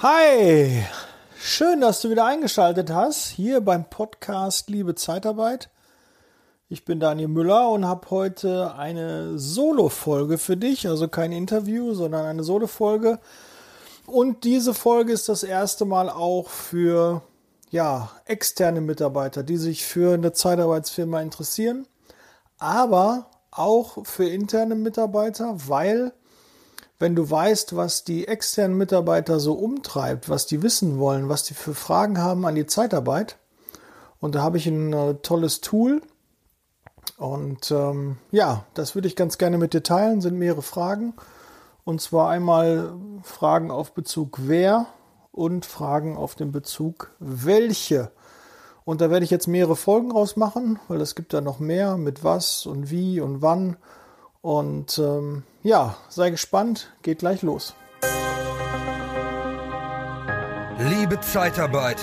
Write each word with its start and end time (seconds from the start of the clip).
Hi, 0.00 0.84
schön, 1.40 1.80
dass 1.80 2.00
du 2.00 2.08
wieder 2.08 2.24
eingeschaltet 2.24 2.88
hast, 2.88 3.30
hier 3.30 3.60
beim 3.60 3.90
Podcast 3.90 4.70
Liebe 4.70 4.94
Zeitarbeit. 4.94 5.70
Ich 6.68 6.84
bin 6.84 7.00
Daniel 7.00 7.26
Müller 7.26 7.68
und 7.70 7.84
habe 7.84 8.08
heute 8.10 8.76
eine 8.76 9.40
Solo-Folge 9.40 10.38
für 10.38 10.56
dich, 10.56 10.86
also 10.86 11.08
kein 11.08 11.32
Interview, 11.32 11.94
sondern 11.94 12.26
eine 12.26 12.44
Solo-Folge. 12.44 13.18
Und 14.06 14.44
diese 14.44 14.72
Folge 14.72 15.12
ist 15.12 15.28
das 15.28 15.42
erste 15.42 15.84
Mal 15.84 16.10
auch 16.10 16.48
für 16.48 17.22
ja, 17.72 18.08
externe 18.24 18.80
Mitarbeiter, 18.80 19.42
die 19.42 19.56
sich 19.56 19.84
für 19.84 20.14
eine 20.14 20.32
Zeitarbeitsfirma 20.32 21.20
interessieren, 21.22 21.88
aber 22.58 23.26
auch 23.50 24.06
für 24.06 24.28
interne 24.28 24.76
Mitarbeiter, 24.76 25.56
weil 25.66 26.12
wenn 26.98 27.14
du 27.14 27.30
weißt, 27.30 27.76
was 27.76 28.04
die 28.04 28.26
externen 28.26 28.76
Mitarbeiter 28.76 29.40
so 29.40 29.54
umtreibt, 29.54 30.28
was 30.28 30.46
die 30.46 30.62
wissen 30.62 30.98
wollen, 30.98 31.28
was 31.28 31.44
die 31.44 31.54
für 31.54 31.74
Fragen 31.74 32.18
haben 32.18 32.44
an 32.44 32.54
die 32.54 32.66
Zeitarbeit, 32.66 33.38
und 34.20 34.34
da 34.34 34.42
habe 34.42 34.56
ich 34.56 34.66
ein 34.66 34.92
äh, 34.92 35.14
tolles 35.14 35.60
Tool. 35.60 36.02
Und 37.16 37.70
ähm, 37.70 38.18
ja, 38.30 38.64
das 38.74 38.94
würde 38.94 39.08
ich 39.08 39.16
ganz 39.16 39.38
gerne 39.38 39.58
mit 39.58 39.74
dir 39.74 39.82
teilen, 39.82 40.20
sind 40.20 40.38
mehrere 40.38 40.62
Fragen. 40.62 41.14
Und 41.84 42.00
zwar 42.00 42.28
einmal 42.28 42.92
Fragen 43.22 43.70
auf 43.70 43.92
Bezug 43.92 44.40
wer 44.42 44.86
und 45.32 45.64
Fragen 45.64 46.16
auf 46.16 46.34
den 46.34 46.52
Bezug 46.52 47.12
welche. 47.18 48.10
Und 48.84 49.00
da 49.00 49.10
werde 49.10 49.24
ich 49.24 49.30
jetzt 49.30 49.48
mehrere 49.48 49.76
Folgen 49.76 50.10
rausmachen, 50.10 50.78
weil 50.88 51.00
es 51.00 51.14
gibt 51.14 51.32
da 51.32 51.40
noch 51.40 51.58
mehr 51.60 51.96
mit 51.96 52.24
was 52.24 52.66
und 52.66 52.90
wie 52.90 53.20
und 53.20 53.42
wann. 53.42 53.76
Und 54.48 54.98
ähm, 54.98 55.42
ja, 55.62 55.98
sei 56.08 56.30
gespannt, 56.30 56.90
geht 57.02 57.18
gleich 57.18 57.42
los. 57.42 57.74
Liebe 60.88 61.20
Zeitarbeit, 61.20 61.98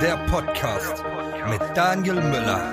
der 0.00 0.16
Podcast 0.26 1.04
mit 1.48 1.60
Daniel 1.76 2.16
Müller. 2.16 2.72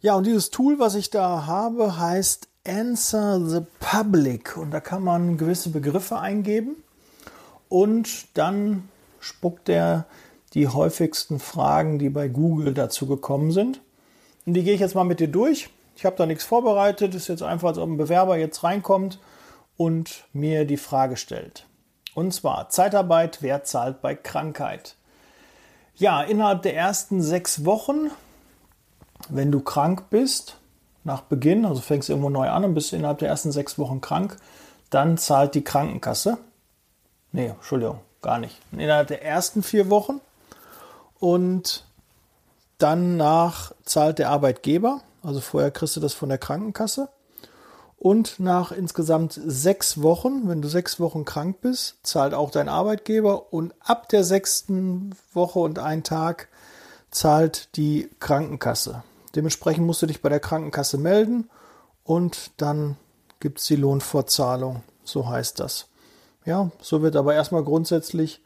Ja, 0.00 0.14
und 0.14 0.24
dieses 0.24 0.48
Tool, 0.48 0.78
was 0.78 0.94
ich 0.94 1.10
da 1.10 1.44
habe, 1.44 1.98
heißt 1.98 2.48
Answer 2.66 3.38
the 3.38 3.60
Public. 3.80 4.56
Und 4.56 4.70
da 4.70 4.80
kann 4.80 5.04
man 5.04 5.36
gewisse 5.36 5.68
Begriffe 5.68 6.18
eingeben 6.18 6.82
und 7.68 8.34
dann 8.38 8.88
spuckt 9.24 9.68
er 9.68 10.06
die 10.54 10.68
häufigsten 10.68 11.40
Fragen, 11.40 11.98
die 11.98 12.10
bei 12.10 12.28
Google 12.28 12.74
dazu 12.74 13.06
gekommen 13.06 13.50
sind. 13.50 13.80
Und 14.46 14.54
die 14.54 14.62
gehe 14.62 14.74
ich 14.74 14.80
jetzt 14.80 14.94
mal 14.94 15.04
mit 15.04 15.20
dir 15.20 15.28
durch. 15.28 15.68
Ich 15.96 16.04
habe 16.04 16.16
da 16.16 16.26
nichts 16.26 16.44
vorbereitet. 16.44 17.14
Es 17.14 17.22
ist 17.22 17.28
jetzt 17.28 17.42
einfach, 17.42 17.68
als 17.68 17.78
ob 17.78 17.88
ein 17.88 17.96
Bewerber 17.96 18.36
jetzt 18.36 18.62
reinkommt 18.62 19.18
und 19.76 20.24
mir 20.32 20.64
die 20.64 20.76
Frage 20.76 21.16
stellt. 21.16 21.66
Und 22.14 22.32
zwar 22.32 22.68
Zeitarbeit, 22.68 23.38
wer 23.40 23.64
zahlt 23.64 24.00
bei 24.00 24.14
Krankheit? 24.14 24.96
Ja, 25.96 26.22
innerhalb 26.22 26.62
der 26.62 26.76
ersten 26.76 27.22
sechs 27.22 27.64
Wochen 27.64 28.10
wenn 29.28 29.52
du 29.52 29.60
krank 29.60 30.10
bist, 30.10 30.58
nach 31.04 31.22
Beginn, 31.22 31.64
also 31.64 31.80
fängst 31.80 32.08
du 32.08 32.12
irgendwo 32.12 32.30
neu 32.30 32.48
an 32.48 32.64
und 32.64 32.74
bist 32.74 32.92
innerhalb 32.92 33.18
der 33.18 33.28
ersten 33.28 33.52
sechs 33.52 33.78
Wochen 33.78 34.00
krank, 34.00 34.36
dann 34.90 35.18
zahlt 35.18 35.54
die 35.54 35.64
Krankenkasse. 35.64 36.38
Nee, 37.32 37.48
Entschuldigung, 37.48 38.00
gar 38.24 38.38
nicht. 38.38 38.56
Innerhalb 38.72 39.06
der 39.08 39.22
ersten 39.22 39.62
vier 39.62 39.90
Wochen 39.90 40.20
und 41.20 41.84
danach 42.78 43.72
zahlt 43.84 44.18
der 44.18 44.30
Arbeitgeber. 44.30 45.02
Also 45.22 45.40
vorher 45.40 45.70
kriegst 45.70 45.94
du 45.94 46.00
das 46.00 46.14
von 46.14 46.30
der 46.30 46.38
Krankenkasse. 46.38 47.08
Und 47.98 48.40
nach 48.40 48.72
insgesamt 48.72 49.40
sechs 49.46 50.02
Wochen, 50.02 50.48
wenn 50.48 50.60
du 50.60 50.68
sechs 50.68 51.00
Wochen 51.00 51.24
krank 51.24 51.60
bist, 51.60 51.96
zahlt 52.02 52.34
auch 52.34 52.50
dein 52.50 52.68
Arbeitgeber. 52.68 53.52
Und 53.52 53.74
ab 53.80 54.08
der 54.08 54.24
sechsten 54.24 55.14
Woche 55.32 55.60
und 55.60 55.78
ein 55.78 56.02
Tag 56.02 56.48
zahlt 57.10 57.76
die 57.76 58.10
Krankenkasse. 58.20 59.02
Dementsprechend 59.34 59.86
musst 59.86 60.02
du 60.02 60.06
dich 60.06 60.20
bei 60.20 60.28
der 60.28 60.40
Krankenkasse 60.40 60.98
melden 60.98 61.48
und 62.04 62.50
dann 62.56 62.96
gibt 63.40 63.60
es 63.60 63.66
die 63.66 63.76
Lohnfortzahlung. 63.76 64.82
So 65.04 65.28
heißt 65.28 65.60
das. 65.60 65.86
Ja, 66.44 66.70
so 66.80 67.02
wird 67.02 67.16
aber 67.16 67.34
erstmal 67.34 67.64
grundsätzlich 67.64 68.42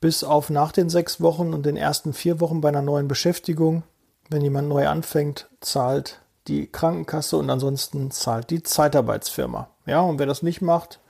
bis 0.00 0.24
auf 0.24 0.50
nach 0.50 0.72
den 0.72 0.90
sechs 0.90 1.20
Wochen 1.20 1.52
und 1.52 1.66
den 1.66 1.76
ersten 1.76 2.12
vier 2.12 2.40
Wochen 2.40 2.60
bei 2.60 2.68
einer 2.68 2.82
neuen 2.82 3.08
Beschäftigung, 3.08 3.82
wenn 4.28 4.42
jemand 4.42 4.68
neu 4.68 4.88
anfängt, 4.88 5.48
zahlt 5.60 6.20
die 6.48 6.66
Krankenkasse 6.66 7.36
und 7.36 7.50
ansonsten 7.50 8.10
zahlt 8.10 8.50
die 8.50 8.62
Zeitarbeitsfirma. 8.62 9.68
Ja, 9.84 10.00
und 10.00 10.18
wer 10.18 10.26
das 10.26 10.42
nicht 10.42 10.62
macht, 10.62 11.00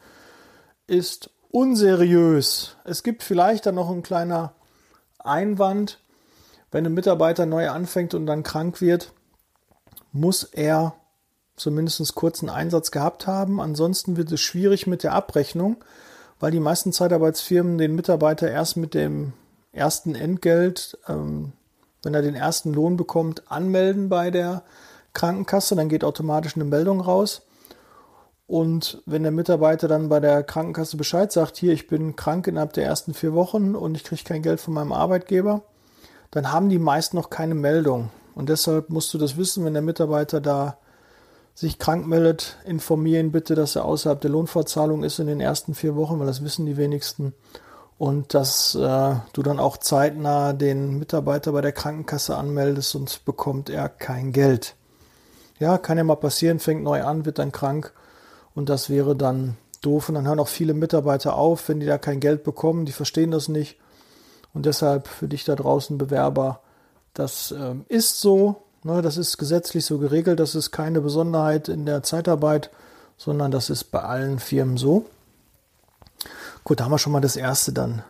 ist 0.87 1.31
unseriös. 1.51 2.77
Es 2.85 3.03
gibt 3.03 3.23
vielleicht 3.23 3.67
dann 3.67 3.75
noch 3.75 3.91
ein 3.91 4.03
kleiner 4.03 4.53
Einwand, 5.19 6.01
wenn 6.71 6.87
ein 6.87 6.95
Mitarbeiter 6.95 7.47
neu 7.47 7.71
anfängt 7.71 8.15
und 8.15 8.27
dann 8.27 8.43
krank 8.43 8.81
wird, 8.81 9.13
muss 10.13 10.45
er 10.45 10.95
zumindest 11.57 12.15
kurzen 12.15 12.49
Einsatz 12.49 12.91
gehabt 12.91 13.27
haben. 13.27 13.61
Ansonsten 13.61 14.17
wird 14.17 14.31
es 14.31 14.41
schwierig 14.41 14.87
mit 14.87 15.03
der 15.03 15.13
Abrechnung, 15.13 15.77
weil 16.39 16.51
die 16.51 16.61
meisten 16.61 16.93
Zeitarbeitsfirmen 16.93 17.79
den 17.79 17.95
Mitarbeiter 17.95 18.51
erst 18.51 18.77
mit 18.77 18.95
dem 18.95 19.33
ersten 19.73 20.15
Entgelt, 20.15 20.99
ähm, 21.09 21.53
wenn 22.03 22.15
er 22.15 22.23
den 22.23 22.35
ersten 22.35 22.73
Lohn 22.73 22.97
bekommt, 22.97 23.51
anmelden 23.51 24.09
bei 24.09 24.31
der 24.31 24.63
Krankenkasse. 25.13 25.75
Dann 25.75 25.89
geht 25.89 26.05
automatisch 26.05 26.55
eine 26.57 26.65
Meldung 26.65 27.01
raus. 27.01 27.43
Und 28.47 29.03
wenn 29.07 29.25
der 29.25 29.33
Mitarbeiter 29.33 29.89
dann 29.89 30.09
bei 30.09 30.21
der 30.21 30.45
Krankenkasse 30.45 30.97
Bescheid 30.97 31.33
sagt, 31.33 31.57
hier, 31.57 31.73
ich 31.73 31.89
bin 31.89 32.15
krank 32.15 32.47
innerhalb 32.47 32.75
der 32.75 32.85
ersten 32.85 33.13
vier 33.13 33.35
Wochen 33.35 33.75
und 33.75 33.97
ich 33.97 34.05
kriege 34.05 34.23
kein 34.23 34.43
Geld 34.43 34.61
von 34.61 34.75
meinem 34.75 34.93
Arbeitgeber, 34.93 35.63
dann 36.31 36.53
haben 36.53 36.69
die 36.69 36.79
meist 36.79 37.13
noch 37.13 37.29
keine 37.29 37.57
Meldung. 37.57 38.11
Und 38.37 38.49
deshalb 38.49 38.91
musst 38.91 39.13
du 39.15 39.19
das 39.19 39.37
wissen, 39.37 39.65
wenn 39.65 39.73
der 39.73 39.83
Mitarbeiter 39.83 40.41
da 40.41 40.77
sich 41.57 41.79
krank 41.79 42.07
meldet, 42.07 42.59
informieren 42.67 43.33
bitte, 43.33 43.55
dass 43.55 43.77
er 43.77 43.87
außerhalb 43.87 44.21
der 44.21 44.31
Lohnfortzahlung 44.31 45.03
ist 45.03 45.19
in 45.19 45.27
den 45.27 45.41
ersten 45.41 45.75
vier 45.75 45.97
Wochen, 45.97 46.21
weil 46.21 46.27
das 46.27 46.45
wissen 46.45 46.67
die 46.67 46.77
wenigsten. 46.77 47.33
Und 47.97 48.35
dass 48.35 48.75
äh, 48.75 49.15
du 49.33 49.43
dann 49.43 49.59
auch 49.59 49.79
zeitnah 49.79 50.53
den 50.53 50.99
Mitarbeiter 50.99 51.53
bei 51.53 51.63
der 51.63 51.73
Krankenkasse 51.73 52.37
anmeldest, 52.37 52.91
sonst 52.91 53.25
bekommt 53.25 53.71
er 53.71 53.89
kein 53.89 54.33
Geld. 54.33 54.77
Ja, 55.59 55.79
kann 55.79 55.97
ja 55.97 56.05
mal 56.05 56.17
passieren, 56.17 56.59
fängt 56.59 56.83
neu 56.83 57.03
an, 57.03 57.25
wird 57.25 57.39
dann 57.39 57.53
krank 57.53 57.95
und 58.55 58.69
das 58.69 58.91
wäre 58.91 59.17
dann 59.17 59.57
doof. 59.81 60.11
Und 60.11 60.17
dann 60.17 60.27
hören 60.27 60.41
auch 60.41 60.49
viele 60.49 60.75
Mitarbeiter 60.75 61.37
auf, 61.37 61.71
wenn 61.71 61.81
die 61.81 61.87
da 61.87 61.97
kein 61.97 62.21
Geld 62.21 62.45
bekommen, 62.45 62.85
die 62.85 62.93
verstehen 62.93 63.31
das 63.31 63.49
nicht 63.49 63.79
und 64.53 64.67
deshalb 64.67 65.09
für 65.09 65.27
dich 65.27 65.45
da 65.45 65.55
draußen 65.55 65.97
Bewerber, 65.97 66.61
das 67.15 67.51
ähm, 67.53 67.87
ist 67.89 68.21
so, 68.21 68.66
ne, 68.87 69.03
das 69.03 69.17
ist 69.17 69.37
gesetzlich 69.37 69.85
so 69.85 69.99
geregelt, 69.99 70.41
das 70.41 70.55
ist 70.55 70.71
keine 70.71 71.01
Besonderheit 71.01 71.69
in 71.69 71.85
der 71.85 72.03
Zeitarbeit, 72.03 72.71
sondern 73.17 73.51
das 73.51 73.69
ist 73.69 73.85
bei 73.85 74.01
allen 74.01 74.39
Firmen 74.39 74.77
so. 74.77 75.05
Gut, 76.65 76.81
da 76.81 76.85
haben 76.85 76.93
wir 76.93 76.99
schon 76.99 77.13
mal 77.13 77.21
das 77.21 77.37
erste 77.37 77.73
dann 77.73 78.03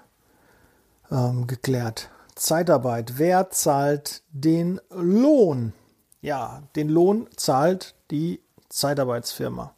ähm, 1.11 1.47
geklärt. 1.47 2.09
Zeitarbeit. 2.35 3.15
Wer 3.17 3.51
zahlt 3.51 4.23
den 4.31 4.81
Lohn? 4.91 5.73
Ja, 6.21 6.63
den 6.77 6.89
Lohn 6.89 7.27
zahlt 7.37 7.95
die 8.11 8.41
Zeitarbeitsfirma. 8.69 9.73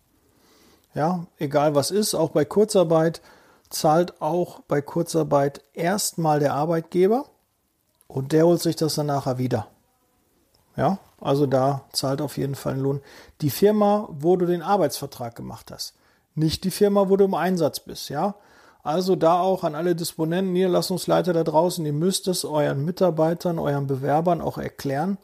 Ja, 0.94 1.26
egal 1.38 1.74
was 1.74 1.90
ist, 1.90 2.14
auch 2.14 2.30
bei 2.30 2.44
Kurzarbeit 2.44 3.20
zahlt 3.70 4.20
auch 4.20 4.60
bei 4.60 4.80
Kurzarbeit 4.80 5.62
erstmal 5.74 6.40
der 6.40 6.54
Arbeitgeber 6.54 7.26
und 8.06 8.32
der 8.32 8.46
holt 8.46 8.62
sich 8.62 8.76
das 8.76 8.94
dann 8.94 9.06
nachher 9.06 9.38
wieder. 9.38 9.68
Ja, 10.78 10.98
also 11.20 11.46
da 11.46 11.82
zahlt 11.92 12.22
auf 12.22 12.38
jeden 12.38 12.54
Fall 12.54 12.74
ein 12.74 12.80
Lohn. 12.80 13.00
Die 13.40 13.50
Firma, 13.50 14.08
wo 14.12 14.36
du 14.36 14.46
den 14.46 14.62
Arbeitsvertrag 14.62 15.34
gemacht 15.34 15.72
hast, 15.72 15.94
nicht 16.36 16.62
die 16.62 16.70
Firma, 16.70 17.08
wo 17.08 17.16
du 17.16 17.24
im 17.24 17.34
Einsatz 17.34 17.80
bist, 17.80 18.08
ja. 18.10 18.36
Also 18.84 19.16
da 19.16 19.40
auch 19.40 19.64
an 19.64 19.74
alle 19.74 19.96
Disponenten, 19.96 20.52
Niederlassungsleiter 20.52 21.32
da 21.32 21.42
draußen, 21.42 21.84
ihr 21.84 21.92
müsst 21.92 22.28
es 22.28 22.44
euren 22.44 22.84
Mitarbeitern, 22.84 23.58
euren 23.58 23.88
Bewerbern 23.88 24.40
auch 24.40 24.56
erklären, 24.56 25.18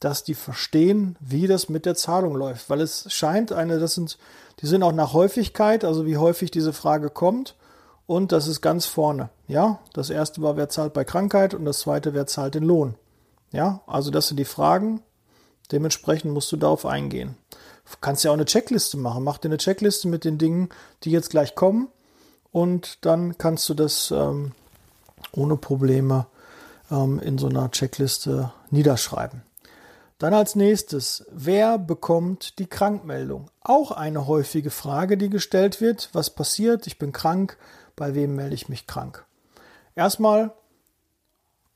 dass 0.00 0.24
die 0.24 0.34
verstehen, 0.34 1.16
wie 1.20 1.46
das 1.46 1.68
mit 1.68 1.84
der 1.84 1.94
Zahlung 1.94 2.34
läuft, 2.34 2.70
weil 2.70 2.80
es 2.80 3.12
scheint 3.12 3.52
eine, 3.52 3.78
das 3.78 3.94
sind, 3.94 4.16
die 4.60 4.66
sind 4.66 4.82
auch 4.82 4.92
nach 4.92 5.12
Häufigkeit, 5.12 5.84
also 5.84 6.06
wie 6.06 6.16
häufig 6.16 6.50
diese 6.50 6.72
Frage 6.72 7.10
kommt 7.10 7.56
und 8.06 8.32
das 8.32 8.48
ist 8.48 8.62
ganz 8.62 8.86
vorne. 8.86 9.28
Ja, 9.48 9.80
das 9.92 10.08
erste 10.08 10.40
war, 10.40 10.56
wer 10.56 10.70
zahlt 10.70 10.94
bei 10.94 11.04
Krankheit 11.04 11.52
und 11.52 11.66
das 11.66 11.80
zweite, 11.80 12.14
wer 12.14 12.26
zahlt 12.26 12.54
den 12.54 12.64
Lohn. 12.64 12.94
Ja, 13.54 13.82
also 13.86 14.10
das 14.10 14.26
sind 14.26 14.38
die 14.38 14.44
Fragen. 14.44 15.00
Dementsprechend 15.70 16.32
musst 16.32 16.50
du 16.50 16.56
darauf 16.56 16.84
eingehen. 16.84 17.36
Du 17.90 17.96
kannst 18.00 18.24
ja 18.24 18.30
auch 18.30 18.34
eine 18.34 18.46
Checkliste 18.46 18.96
machen. 18.96 19.22
Mach 19.22 19.38
dir 19.38 19.48
eine 19.48 19.58
Checkliste 19.58 20.08
mit 20.08 20.24
den 20.24 20.38
Dingen, 20.38 20.70
die 21.04 21.12
jetzt 21.12 21.30
gleich 21.30 21.54
kommen 21.54 21.88
und 22.50 23.04
dann 23.04 23.38
kannst 23.38 23.68
du 23.68 23.74
das 23.74 24.10
ähm, 24.10 24.52
ohne 25.30 25.56
Probleme 25.56 26.26
ähm, 26.90 27.20
in 27.20 27.38
so 27.38 27.46
einer 27.46 27.70
Checkliste 27.70 28.52
niederschreiben. 28.70 29.42
Dann 30.18 30.34
als 30.34 30.56
nächstes, 30.56 31.24
wer 31.30 31.78
bekommt 31.78 32.58
die 32.58 32.66
Krankmeldung? 32.66 33.50
Auch 33.60 33.92
eine 33.92 34.26
häufige 34.26 34.70
Frage, 34.70 35.16
die 35.16 35.30
gestellt 35.30 35.80
wird. 35.80 36.10
Was 36.12 36.30
passiert? 36.30 36.88
Ich 36.88 36.98
bin 36.98 37.12
krank. 37.12 37.56
Bei 37.94 38.16
wem 38.16 38.34
melde 38.34 38.54
ich 38.54 38.68
mich 38.68 38.88
krank? 38.88 39.24
Erstmal 39.94 40.52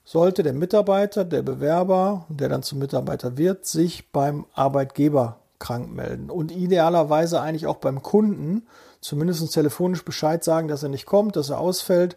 sollte 0.09 0.43
der 0.43 0.55
Mitarbeiter, 0.55 1.27
der 1.27 1.43
Bewerber, 1.43 2.25
der 2.31 2.49
dann 2.49 2.63
zum 2.63 2.79
Mitarbeiter 2.79 3.37
wird, 3.37 3.67
sich 3.67 4.11
beim 4.11 4.47
Arbeitgeber 4.55 5.41
krank 5.59 5.93
melden 5.93 6.31
und 6.31 6.51
idealerweise 6.51 7.43
eigentlich 7.43 7.67
auch 7.67 7.77
beim 7.77 8.03
Kunden 8.03 8.67
zumindest 9.03 9.53
telefonisch 9.53 10.07
Bescheid 10.07 10.43
sagen, 10.43 10.67
dass 10.67 10.83
er 10.83 10.89
nicht 10.89 11.05
kommt, 11.05 11.37
dass 11.37 11.51
er 11.51 11.61
ausfällt 11.61 12.17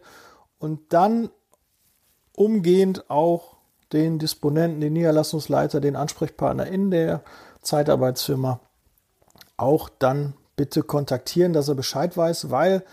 und 0.58 0.94
dann 0.94 1.32
umgehend 2.34 3.10
auch 3.10 3.58
den 3.92 4.20
Disponenten, 4.20 4.80
den 4.80 4.94
Niederlassungsleiter, 4.94 5.82
den 5.82 5.98
Ansprechpartner 5.98 6.68
in 6.68 6.92
der 6.92 7.22
Zeitarbeitsfirma 7.62 8.62
auch 9.58 9.90
dann 10.00 10.34
bitte 10.56 10.82
kontaktieren, 10.82 11.52
dass 11.52 11.68
er 11.68 11.76
Bescheid 11.76 12.16
weiß, 12.16 12.52
weil 12.52 12.86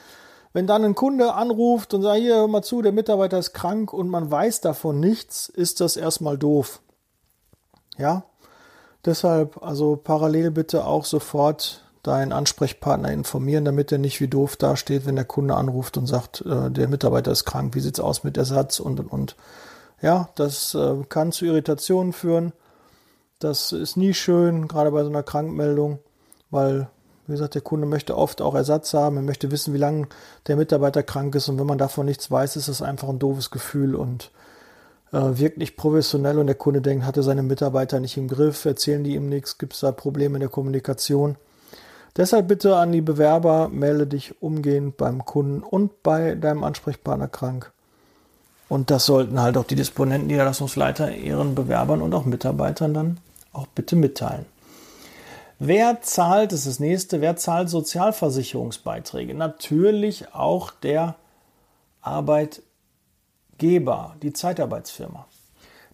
wenn 0.53 0.67
dann 0.67 0.85
ein 0.85 0.95
Kunde 0.95 1.35
anruft 1.35 1.95
und 1.95 2.03
sagt, 2.03 2.19
hier, 2.19 2.37
hör 2.37 2.49
mal 2.49 2.63
zu, 2.63 2.83
der 2.83 2.93
Mitarbeiter 2.93 3.39
ist 3.39 3.53
krank 3.53 3.93
und 3.93 4.09
man 4.09 4.31
weiß 4.31 4.61
davon 4.61 5.01
nichts, 5.01 5.49
ist 5.49 5.81
das 5.81 5.97
erstmal 5.97 6.39
doof. 6.39 6.81
Ja, 7.97 8.25
deshalb 9.05 9.63
also 9.63 9.97
parallel 9.97 10.51
bitte 10.51 10.85
auch 10.85 11.05
sofort 11.05 11.85
deinen 12.03 12.33
Ansprechpartner 12.33 13.13
informieren, 13.13 13.65
damit 13.65 13.93
er 13.93 13.99
nicht 13.99 14.21
wie 14.21 14.29
doof 14.29 14.57
dasteht, 14.57 15.05
wenn 15.05 15.17
der 15.17 15.25
Kunde 15.25 15.55
anruft 15.55 15.97
und 15.97 16.07
sagt, 16.07 16.43
äh, 16.47 16.71
der 16.71 16.89
Mitarbeiter 16.89 17.33
ist 17.33 17.45
krank, 17.45 17.75
wie 17.75 17.81
sieht's 17.81 18.01
aus 18.01 18.25
mit 18.25 18.37
Ersatz 18.37 18.81
und 18.81 19.01
und 19.01 19.09
und. 19.09 19.37
Ja, 20.01 20.29
das 20.37 20.75
äh, 20.75 21.05
kann 21.09 21.33
zu 21.33 21.45
Irritationen 21.45 22.13
führen. 22.13 22.53
Das 23.41 23.73
ist 23.73 23.97
nie 23.97 24.15
schön, 24.15 24.69
gerade 24.69 24.91
bei 24.91 25.03
so 25.03 25.11
einer 25.11 25.23
Krankmeldung, 25.23 25.99
weil, 26.51 26.89
wie 27.29 27.33
gesagt, 27.33 27.55
der 27.55 27.63
Kunde 27.63 27.87
möchte 27.87 28.17
oft 28.17 28.41
auch 28.41 28.55
Ersatz 28.55 28.95
haben. 28.95 29.17
Er 29.17 29.23
möchte 29.23 29.51
wissen, 29.51 29.75
wie 29.75 29.79
lange 29.79 30.09
der 30.47 30.57
Mitarbeiter 30.57 31.03
krank 31.03 31.35
ist. 31.35 31.49
Und 31.49 31.59
wenn 31.59 31.67
man 31.67 31.77
davon 31.77 32.07
nichts 32.07 32.31
weiß, 32.31 32.57
ist 32.57 32.69
das 32.69 32.81
einfach 32.81 33.09
ein 33.11 33.19
doofes 33.19 33.51
Gefühl 33.51 33.95
und 33.95 34.31
äh, 35.13 35.21
wirkt 35.21 35.59
nicht 35.59 35.77
professionell. 35.77 36.39
Und 36.39 36.47
der 36.47 36.55
Kunde 36.55 36.81
denkt, 36.81 37.05
hat 37.05 37.19
er 37.19 37.23
seine 37.23 37.43
Mitarbeiter 37.43 38.01
nicht 38.01 38.17
im 38.17 38.29
Griff, 38.29 38.65
erzählen 38.65 39.05
die 39.05 39.15
ihm 39.15 39.29
nichts, 39.29 39.59
gibt 39.59 39.75
es 39.75 39.81
da 39.81 39.93
Probleme 39.93 40.37
in 40.37 40.41
der 40.41 40.49
Kommunikation. 40.49 41.37
Deshalb 42.17 42.49
bitte 42.49 42.77
an 42.77 42.93
die 42.93 43.03
Bewerber, 43.03 43.69
melde 43.69 44.07
dich 44.07 44.43
umgehend 44.43 44.97
beim 44.97 45.27
Kunden 45.27 45.63
und 45.63 46.03
bei 46.03 46.35
deinem 46.35 46.65
Ansprechpartner 46.65 47.29
krank. 47.29 47.73
Und 48.71 48.91
das 48.91 49.05
sollten 49.05 49.41
halt 49.41 49.59
auch 49.59 49.65
die 49.65 49.77
Disponenten, 49.77 50.29
Niederlassungsleiter 50.29 51.15
ihren 51.15 51.55
Bewerbern 51.55 52.01
und 52.01 52.15
auch 52.15 52.25
Mitarbeitern 52.25 52.95
dann 52.95 53.21
auch 53.53 53.67
bitte 53.67 53.97
mitteilen. 53.97 54.47
Wer 55.61 56.03
zahlt, 56.03 56.53
das 56.53 56.61
ist 56.61 56.69
das 56.69 56.79
nächste, 56.79 57.21
wer 57.21 57.35
zahlt 57.35 57.69
Sozialversicherungsbeiträge? 57.69 59.35
Natürlich 59.35 60.33
auch 60.33 60.71
der 60.71 61.17
Arbeitgeber, 62.01 62.63
die 64.23 64.33
Zeitarbeitsfirma. 64.33 65.27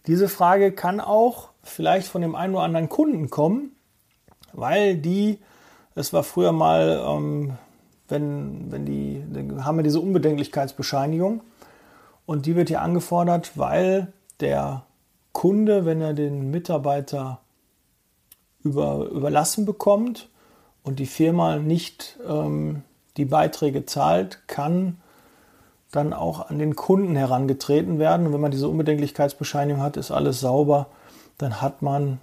Diese 0.05 0.29
Frage 0.29 0.71
kann 0.71 0.99
auch 0.99 1.49
vielleicht 1.63 2.07
von 2.07 2.21
dem 2.21 2.35
einen 2.35 2.53
oder 2.53 2.63
anderen 2.63 2.89
Kunden 2.89 3.31
kommen, 3.31 3.71
weil 4.53 4.97
die, 4.97 5.39
es 5.95 6.13
war 6.13 6.21
früher 6.21 6.51
mal, 6.51 7.03
ähm, 7.03 7.57
wenn, 8.07 8.71
wenn 8.71 8.85
die, 8.85 9.23
haben 9.63 9.77
wir 9.77 9.83
diese 9.83 9.99
Unbedenklichkeitsbescheinigung 9.99 11.41
und 12.27 12.45
die 12.45 12.55
wird 12.55 12.67
hier 12.67 12.83
angefordert, 12.83 13.53
weil 13.55 14.13
der 14.41 14.83
Kunde, 15.31 15.85
wenn 15.85 16.01
er 16.01 16.13
den 16.13 16.51
Mitarbeiter 16.51 17.39
über, 18.65 19.05
überlassen 19.11 19.65
bekommt 19.65 20.27
und 20.83 20.99
die 20.99 21.05
Firma 21.05 21.57
nicht 21.57 22.17
ähm, 22.27 22.81
die 23.15 23.25
Beiträge 23.25 23.85
zahlt, 23.85 24.39
kann 24.47 24.97
dann 25.91 26.11
auch 26.11 26.49
an 26.49 26.59
den 26.59 26.75
Kunden 26.75 27.15
herangetreten 27.15 27.99
werden. 27.99 28.27
Und 28.27 28.33
wenn 28.33 28.41
man 28.41 28.51
diese 28.51 28.67
Unbedenklichkeitsbescheinigung 28.67 29.81
hat, 29.81 29.95
ist 29.95 30.11
alles 30.11 30.41
sauber, 30.41 30.87
dann 31.37 31.61
hat 31.61 31.81
man 31.81 32.19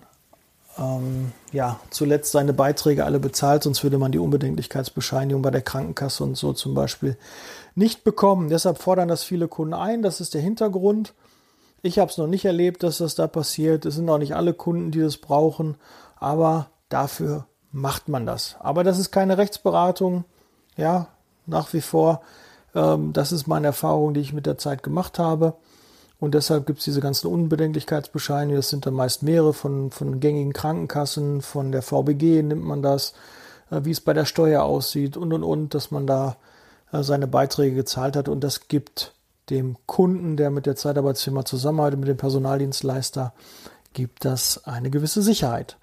ähm, 0.78 1.32
ja 1.52 1.78
zuletzt 1.90 2.32
seine 2.32 2.52
Beiträge 2.52 3.04
alle 3.04 3.20
bezahlt, 3.20 3.62
sonst 3.62 3.82
würde 3.82 3.98
man 3.98 4.12
die 4.12 4.18
Unbedenklichkeitsbescheinigung 4.18 5.42
bei 5.42 5.50
der 5.50 5.62
Krankenkasse 5.62 6.24
und 6.24 6.36
so 6.36 6.52
zum 6.52 6.74
Beispiel 6.74 7.16
nicht 7.74 8.04
bekommen. 8.04 8.50
Deshalb 8.50 8.78
fordern 8.78 9.08
das 9.08 9.24
viele 9.24 9.48
Kunden 9.48 9.74
ein. 9.74 10.02
Das 10.02 10.20
ist 10.20 10.34
der 10.34 10.42
Hintergrund. 10.42 11.14
Ich 11.82 11.98
habe 11.98 12.10
es 12.10 12.18
noch 12.18 12.26
nicht 12.26 12.44
erlebt, 12.44 12.82
dass 12.82 12.98
das 12.98 13.14
da 13.14 13.26
passiert. 13.26 13.86
Es 13.86 13.94
sind 13.94 14.08
auch 14.08 14.18
nicht 14.18 14.34
alle 14.34 14.54
Kunden, 14.54 14.90
die 14.90 15.00
das 15.00 15.16
brauchen, 15.16 15.76
aber 16.22 16.70
dafür 16.88 17.46
macht 17.72 18.08
man 18.08 18.26
das. 18.26 18.56
Aber 18.60 18.84
das 18.84 18.98
ist 18.98 19.10
keine 19.10 19.38
Rechtsberatung. 19.38 20.24
Ja, 20.76 21.08
nach 21.46 21.72
wie 21.72 21.80
vor. 21.80 22.22
Ähm, 22.74 23.12
das 23.12 23.32
ist 23.32 23.46
meine 23.46 23.68
Erfahrung, 23.68 24.14
die 24.14 24.20
ich 24.20 24.32
mit 24.32 24.46
der 24.46 24.58
Zeit 24.58 24.82
gemacht 24.82 25.18
habe. 25.18 25.54
Und 26.20 26.34
deshalb 26.34 26.66
gibt 26.66 26.78
es 26.78 26.84
diese 26.84 27.00
ganzen 27.00 27.26
Unbedenklichkeitsbescheinigungen. 27.26 28.56
Das 28.56 28.68
sind 28.68 28.86
dann 28.86 28.94
meist 28.94 29.24
mehrere 29.24 29.52
von, 29.52 29.90
von 29.90 30.20
gängigen 30.20 30.52
Krankenkassen, 30.52 31.42
von 31.42 31.72
der 31.72 31.82
VBG 31.82 32.42
nimmt 32.42 32.64
man 32.64 32.82
das, 32.82 33.14
äh, 33.70 33.80
wie 33.82 33.90
es 33.90 34.00
bei 34.00 34.12
der 34.12 34.24
Steuer 34.24 34.62
aussieht 34.62 35.16
und 35.16 35.32
und 35.32 35.42
und, 35.42 35.74
dass 35.74 35.90
man 35.90 36.06
da 36.06 36.36
äh, 36.92 37.02
seine 37.02 37.26
Beiträge 37.26 37.74
gezahlt 37.74 38.14
hat 38.14 38.28
und 38.28 38.44
das 38.44 38.68
gibt 38.68 39.14
dem 39.50 39.76
Kunden, 39.86 40.36
der 40.36 40.50
mit 40.50 40.66
der 40.66 40.76
Zeitarbeitsfirma 40.76 41.44
zusammenarbeitet, 41.44 41.98
mit 41.98 42.08
dem 42.08 42.16
Personaldienstleister, 42.16 43.32
gibt 43.92 44.24
das 44.24 44.64
eine 44.64 44.90
gewisse 44.90 45.22
Sicherheit. 45.22 45.76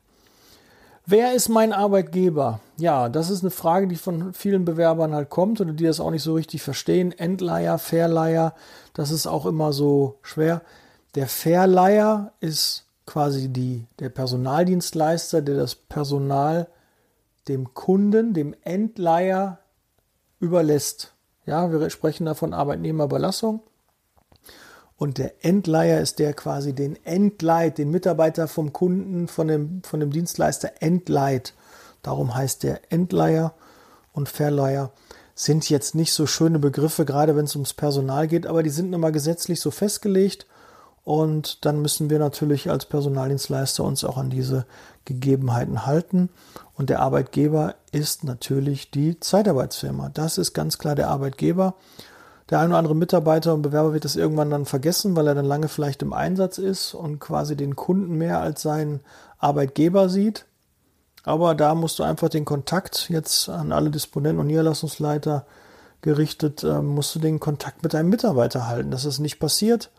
Wer 1.12 1.34
ist 1.34 1.50
mein 1.50 1.74
Arbeitgeber? 1.74 2.60
Ja, 2.78 3.10
das 3.10 3.32
ist 3.32 3.42
eine 3.42 3.50
Frage, 3.50 3.88
die 3.88 3.96
von 3.96 4.32
vielen 4.32 4.64
Bewerbern 4.64 5.16
halt 5.16 5.32
kommt 5.32 5.60
oder 5.60 5.74
die 5.74 5.86
das 5.86 6.00
auch 6.00 6.12
nicht 6.12 6.22
so 6.22 6.36
richtig 6.36 6.62
verstehen. 6.62 7.12
Endleiher, 7.18 7.80
Verleiher, 7.80 8.54
das 8.94 9.10
ist 9.10 9.26
auch 9.26 9.48
immer 9.48 9.74
so 9.74 10.20
schwer. 10.22 10.62
Der 11.16 11.26
Verleiher 11.26 12.34
ist 12.42 12.86
quasi 13.08 13.50
die, 13.50 13.88
der 13.98 14.10
Personaldienstleister, 14.10 15.42
der 15.42 15.56
das 15.56 15.74
Personal 15.74 16.68
dem 17.48 17.74
Kunden, 17.74 18.36
dem 18.36 18.54
Endleiher 18.62 19.58
überlässt. 20.40 21.16
Ja, 21.48 21.72
wir 21.72 21.90
sprechen 21.90 22.26
da 22.28 22.36
von 22.36 22.54
Arbeitnehmerüberlassung. 22.54 23.62
Und 25.00 25.18
der 25.18 25.46
Endleiher 25.46 26.02
ist 26.02 26.20
der 26.20 26.34
quasi 26.34 26.74
den 26.74 26.98
Endleit, 27.06 27.78
den 27.78 27.90
Mitarbeiter 27.90 28.50
vom 28.50 28.74
Kunden, 28.74 29.30
von 29.30 29.48
dem, 29.48 29.82
von 29.84 30.02
dem 30.02 30.12
Dienstleister 30.12 30.74
Endleit. 30.82 31.54
Darum 32.02 32.36
heißt 32.36 32.64
der 32.64 32.82
Endleiher 32.92 33.54
und 34.12 34.28
Verleiher 34.28 34.92
sind 35.36 35.70
jetzt 35.70 35.96
nicht 35.96 36.12
so 36.12 36.28
schöne 36.28 36.60
Begriffe, 36.60 37.06
gerade 37.06 37.38
wenn 37.38 37.46
es 37.46 37.56
ums 37.56 37.74
Personal 37.74 38.28
geht, 38.28 38.46
aber 38.46 38.62
die 38.62 38.70
sind 38.70 38.90
nun 38.90 39.00
mal 39.00 39.14
gesetzlich 39.14 39.62
so 39.62 39.72
festgelegt. 39.72 40.46
Und 41.06 41.64
dann 41.66 41.82
müssen 41.82 42.10
wir 42.10 42.20
natürlich 42.20 42.70
als 42.70 42.86
Personaldienstleister 42.86 43.86
uns 43.86 44.04
auch 44.04 44.18
an 44.18 44.30
diese 44.30 44.66
Gegebenheiten 45.06 45.86
halten. 45.86 46.28
Und 46.76 46.90
der 46.90 47.00
Arbeitgeber 47.00 47.76
ist 47.94 48.26
natürlich 48.26 48.92
die 48.92 49.18
Zeitarbeitsfirma. 49.18 50.10
Das 50.10 50.38
ist 50.38 50.54
ganz 50.54 50.78
klar 50.78 50.96
der 50.96 51.08
Arbeitgeber. 51.08 51.76
Der 52.50 52.60
ein 52.60 52.70
oder 52.70 52.80
andere 52.80 52.96
Mitarbeiter 52.96 53.54
und 53.54 53.62
Bewerber 53.62 53.94
wird 53.94 54.06
das 54.06 54.16
irgendwann 54.16 54.50
dann 54.50 54.66
vergessen, 54.66 55.16
weil 55.16 55.28
er 55.28 55.36
dann 55.36 55.46
lange 55.46 55.68
vielleicht 55.68 56.02
im 56.02 56.14
Einsatz 56.14 56.58
ist 56.58 56.94
und 56.94 57.20
quasi 57.20 57.56
den 57.56 57.76
Kunden 57.76 58.18
mehr 58.18 58.40
als 58.40 58.62
seinen 58.64 59.02
Arbeitgeber 59.38 60.10
sieht. 60.10 60.46
Aber 61.24 61.54
da 61.54 61.76
musst 61.76 62.00
du 62.00 62.04
einfach 62.04 62.30
den 62.30 62.46
Kontakt 62.46 63.10
jetzt 63.10 63.50
an 63.50 63.72
alle 63.72 63.92
Disponenten 63.92 64.40
und 64.40 64.48
Niederlassungsleiter 64.48 65.46
gerichtet, 66.02 66.64
äh, 66.64 66.82
musst 66.82 67.14
du 67.14 67.20
den 67.20 67.40
Kontakt 67.40 67.84
mit 67.84 67.94
deinem 67.94 68.10
Mitarbeiter 68.10 68.68
halten, 68.68 68.90
dass 68.90 69.06
es 69.06 69.20
nicht 69.20 69.40
passiert, 69.40 69.92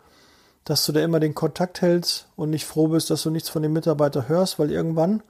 dass 0.65 0.85
du 0.87 0.93
da 0.93 1.01
immer 1.01 1.21
den 1.21 1.35
Kontakt 1.35 1.83
hältst 1.83 2.27
und 2.37 2.51
nicht 2.51 2.67
froh 2.67 2.89
bist, 2.89 3.11
dass 3.11 3.23
du 3.23 3.31
nichts 3.31 3.49
von 3.49 3.63
dem 3.63 3.73
Mitarbeiter 3.73 4.29
hörst, 4.29 4.59
weil 4.59 4.71
irgendwann 4.71 5.23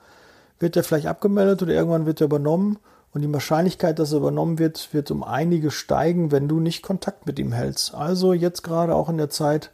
wird 0.59 0.77
er 0.77 0.85
vielleicht 0.85 1.07
abgemeldet 1.07 1.63
oder 1.63 1.73
irgendwann 1.73 2.07
wird 2.07 2.21
er 2.21 2.27
übernommen 2.27 2.79
und 3.13 3.23
die 3.23 3.33
Wahrscheinlichkeit, 3.33 3.99
dass 3.99 4.13
er 4.13 4.19
übernommen 4.19 4.59
wird, 4.59 4.93
wird 4.93 5.11
um 5.11 5.25
einige 5.25 5.71
steigen, 5.71 6.31
wenn 6.31 6.49
du 6.49 6.61
nicht 6.61 6.83
Kontakt 6.83 7.27
mit 7.27 7.39
ihm 7.39 7.53
hältst. 7.53 7.95
Also 7.95 8.33
jetzt 8.33 8.63
gerade 8.63 8.95
auch 8.95 9.09
in 9.09 9.19
der 9.19 9.31
Zeit, 9.31 9.73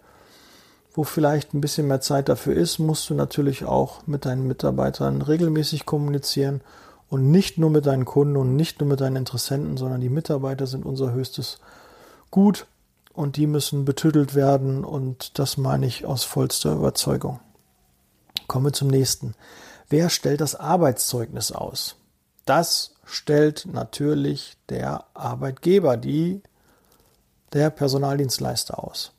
wo 0.95 1.05
vielleicht 1.05 1.53
ein 1.53 1.61
bisschen 1.61 1.87
mehr 1.87 2.01
Zeit 2.01 2.31
dafür 2.31 2.55
ist, 2.55 2.79
musst 2.79 3.11
du 3.11 3.15
natürlich 3.15 3.67
auch 3.67 4.07
mit 4.07 4.25
deinen 4.25 4.47
Mitarbeitern 4.47 5.21
regelmäßig 5.21 5.85
kommunizieren 5.85 6.63
und 7.11 7.31
nicht 7.31 7.59
nur 7.59 7.69
mit 7.69 7.85
deinen 7.85 8.07
Kunden 8.07 8.37
und 8.37 8.57
nicht 8.57 8.81
nur 8.81 8.89
mit 8.89 9.01
deinen 9.01 9.17
Interessenten, 9.17 9.77
sondern 9.77 10.01
die 10.01 10.09
Mitarbeiter 10.09 10.67
sind 10.67 10.87
unser 10.87 11.13
höchstes 11.13 11.59
Gut 12.31 12.67
und 13.13 13.37
die 13.37 13.47
müssen 13.47 13.85
betüttelt 13.85 14.35
werden 14.35 14.85
und 14.85 15.39
das 15.39 15.59
meine 15.59 15.87
ich 15.87 16.07
aus 16.07 16.25
vollster 16.25 16.73
Überzeugung. 16.73 17.41
Kommen 18.47 18.67
wir 18.67 18.73
zum 18.73 18.89
nächsten. 18.89 19.35
Wer 19.89 20.09
stellt 20.09 20.41
das 20.41 20.55
Arbeitszeugnis 20.55 21.53
aus? 21.53 21.97
Das 22.47 22.96
stellt 23.07 23.67
natürlich 23.73 24.57
der 24.69 25.05
Arbeitgeber, 25.15 25.97
die, 25.97 26.43
der 27.53 27.71
Personaldienstleister 27.71 28.83
aus. 28.83 29.13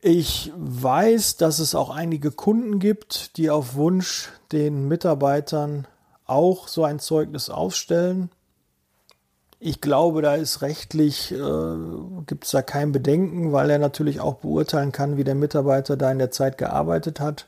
Ich 0.00 0.52
weiß, 0.54 1.38
dass 1.38 1.60
es 1.60 1.74
auch 1.74 1.88
einige 1.88 2.30
Kunden 2.30 2.78
gibt, 2.78 3.38
die 3.38 3.48
auf 3.48 3.74
Wunsch 3.74 4.28
den 4.52 4.86
Mitarbeitern 4.86 5.86
auch 6.26 6.68
so 6.68 6.84
ein 6.84 6.98
Zeugnis 6.98 7.48
ausstellen. 7.48 8.28
Ich 9.60 9.80
glaube, 9.80 10.20
da 10.20 10.34
ist 10.34 10.60
rechtlich, 10.60 11.32
äh, 11.32 11.76
gibt 12.26 12.44
es 12.44 12.50
da 12.50 12.60
kein 12.60 12.92
Bedenken, 12.92 13.52
weil 13.52 13.70
er 13.70 13.78
natürlich 13.78 14.20
auch 14.20 14.34
beurteilen 14.34 14.92
kann, 14.92 15.16
wie 15.16 15.24
der 15.24 15.36
Mitarbeiter 15.36 15.96
da 15.96 16.10
in 16.12 16.18
der 16.18 16.30
Zeit 16.30 16.58
gearbeitet 16.58 17.20
hat. 17.20 17.46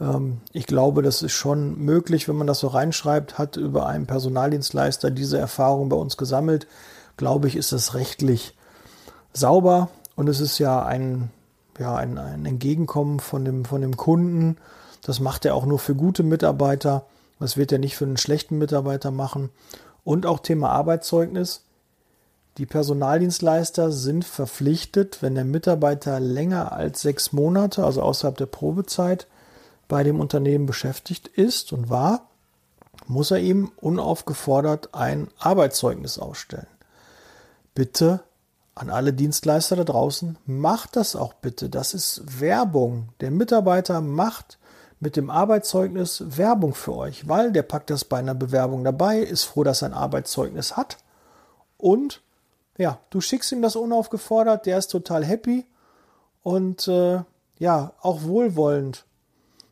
Ähm, 0.00 0.38
ich 0.52 0.66
glaube, 0.66 1.02
das 1.02 1.22
ist 1.22 1.32
schon 1.32 1.78
möglich, 1.78 2.28
wenn 2.28 2.36
man 2.36 2.46
das 2.46 2.60
so 2.60 2.68
reinschreibt, 2.68 3.38
hat 3.38 3.56
über 3.56 3.86
einen 3.86 4.06
Personaldienstleister 4.06 5.10
diese 5.10 5.38
Erfahrung 5.38 5.88
bei 5.88 5.96
uns 5.96 6.16
gesammelt. 6.16 6.66
Glaube 7.16 7.48
ich, 7.48 7.56
ist 7.56 7.72
das 7.72 7.94
rechtlich 7.94 8.56
sauber 9.32 9.88
und 10.16 10.28
es 10.28 10.40
ist 10.40 10.58
ja 10.58 10.84
ein, 10.84 11.30
ja, 11.78 11.96
ein, 11.96 12.18
ein 12.18 12.46
Entgegenkommen 12.46 13.20
von 13.20 13.44
dem, 13.44 13.64
von 13.64 13.80
dem 13.80 13.96
Kunden. 13.96 14.56
Das 15.02 15.20
macht 15.20 15.44
er 15.44 15.54
auch 15.54 15.66
nur 15.66 15.78
für 15.78 15.94
gute 15.94 16.22
Mitarbeiter. 16.22 17.04
Das 17.40 17.56
wird 17.56 17.72
er 17.72 17.78
nicht 17.78 17.96
für 17.96 18.04
einen 18.04 18.16
schlechten 18.16 18.58
Mitarbeiter 18.58 19.10
machen. 19.10 19.50
Und 20.04 20.26
auch 20.26 20.40
Thema 20.40 20.70
Arbeitszeugnis. 20.70 21.62
Die 22.56 22.66
Personaldienstleister 22.66 23.92
sind 23.92 24.24
verpflichtet, 24.24 25.22
wenn 25.22 25.36
der 25.36 25.44
Mitarbeiter 25.44 26.18
länger 26.18 26.72
als 26.72 27.02
sechs 27.02 27.32
Monate, 27.32 27.84
also 27.84 28.02
außerhalb 28.02 28.36
der 28.36 28.46
Probezeit, 28.46 29.28
bei 29.88 30.04
dem 30.04 30.20
Unternehmen 30.20 30.66
beschäftigt 30.66 31.28
ist 31.28 31.72
und 31.72 31.90
war, 31.90 32.28
muss 33.06 33.30
er 33.30 33.38
ihm 33.38 33.72
unaufgefordert 33.80 34.94
ein 34.94 35.28
Arbeitszeugnis 35.38 36.18
ausstellen. 36.18 36.66
Bitte 37.74 38.20
an 38.74 38.90
alle 38.90 39.12
Dienstleister 39.12 39.76
da 39.76 39.84
draußen, 39.84 40.38
macht 40.46 40.96
das 40.96 41.16
auch 41.16 41.32
bitte. 41.34 41.68
Das 41.68 41.94
ist 41.94 42.40
Werbung. 42.40 43.08
Der 43.20 43.30
Mitarbeiter 43.30 44.00
macht 44.00 44.58
mit 45.00 45.16
dem 45.16 45.30
Arbeitszeugnis 45.30 46.22
Werbung 46.36 46.74
für 46.74 46.94
euch, 46.94 47.28
weil 47.28 47.52
der 47.52 47.62
packt 47.62 47.90
das 47.90 48.04
bei 48.04 48.18
einer 48.18 48.34
Bewerbung 48.34 48.84
dabei, 48.84 49.18
ist 49.18 49.44
froh, 49.44 49.64
dass 49.64 49.82
er 49.82 49.88
ein 49.88 49.94
Arbeitszeugnis 49.94 50.76
hat 50.76 50.98
und 51.76 52.22
ja, 52.76 53.00
du 53.10 53.20
schickst 53.20 53.50
ihm 53.52 53.62
das 53.62 53.76
unaufgefordert, 53.76 54.66
der 54.66 54.78
ist 54.78 54.88
total 54.88 55.24
happy 55.24 55.66
und 56.42 56.86
äh, 56.88 57.22
ja, 57.58 57.92
auch 58.00 58.22
wohlwollend. 58.22 59.04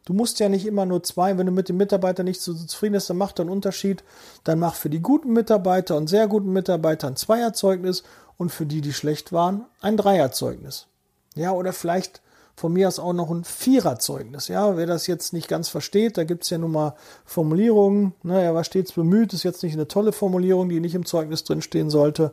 Du 0.07 0.13
musst 0.13 0.39
ja 0.39 0.49
nicht 0.49 0.65
immer 0.65 0.87
nur 0.87 1.03
zwei, 1.03 1.37
wenn 1.37 1.47
du 1.47 1.53
mit 1.53 1.69
dem 1.69 1.77
Mitarbeiter 1.77 2.23
nicht 2.23 2.41
so 2.41 2.55
zufrieden 2.55 2.93
bist, 2.93 3.11
dann 3.11 3.19
macht 3.19 3.41
er 3.41 3.43
einen 3.43 3.51
Unterschied. 3.51 4.05
Dann 4.45 4.61
mach 4.61 4.77
für 4.77 4.89
die 4.89 5.03
guten 5.03 5.33
Mitarbeiter 5.33 5.97
und 5.97 6.07
sehr 6.07 6.29
guten 6.29 6.53
Mitarbeiter 6.53 7.09
ein 7.09 7.17
Zweierzeugnis 7.17 8.05
und 8.39 8.51
für 8.51 8.67
die, 8.67 8.81
die 8.81 8.93
schlecht 8.93 9.33
waren, 9.33 9.65
ein 9.81 9.97
Dreierzeugnis. 9.97 10.87
Ja, 11.35 11.51
oder 11.51 11.73
vielleicht 11.73 12.23
von 12.55 12.73
mir 12.73 12.87
aus 12.87 13.01
auch 13.01 13.13
noch 13.13 13.31
ein 13.31 13.43
Viererzeugnis. 13.43 14.47
Ja, 14.47 14.77
wer 14.77 14.87
das 14.87 15.09
jetzt 15.09 15.33
nicht 15.33 15.49
ganz 15.49 15.69
versteht, 15.69 16.17
da 16.17 16.23
gibt 16.23 16.45
es 16.45 16.51
ja 16.51 16.59
nun 16.59 16.71
mal 16.71 16.95
Formulierungen. 17.25 18.15
Ne, 18.23 18.41
er 18.41 18.55
war 18.55 18.63
stets 18.63 18.93
bemüht, 18.93 19.33
ist 19.33 19.43
jetzt 19.43 19.65
nicht 19.65 19.75
eine 19.75 19.89
tolle 19.89 20.13
Formulierung, 20.13 20.69
die 20.69 20.79
nicht 20.79 20.95
im 20.95 21.05
Zeugnis 21.05 21.43
drinstehen 21.43 21.91
sollte. 21.91 22.33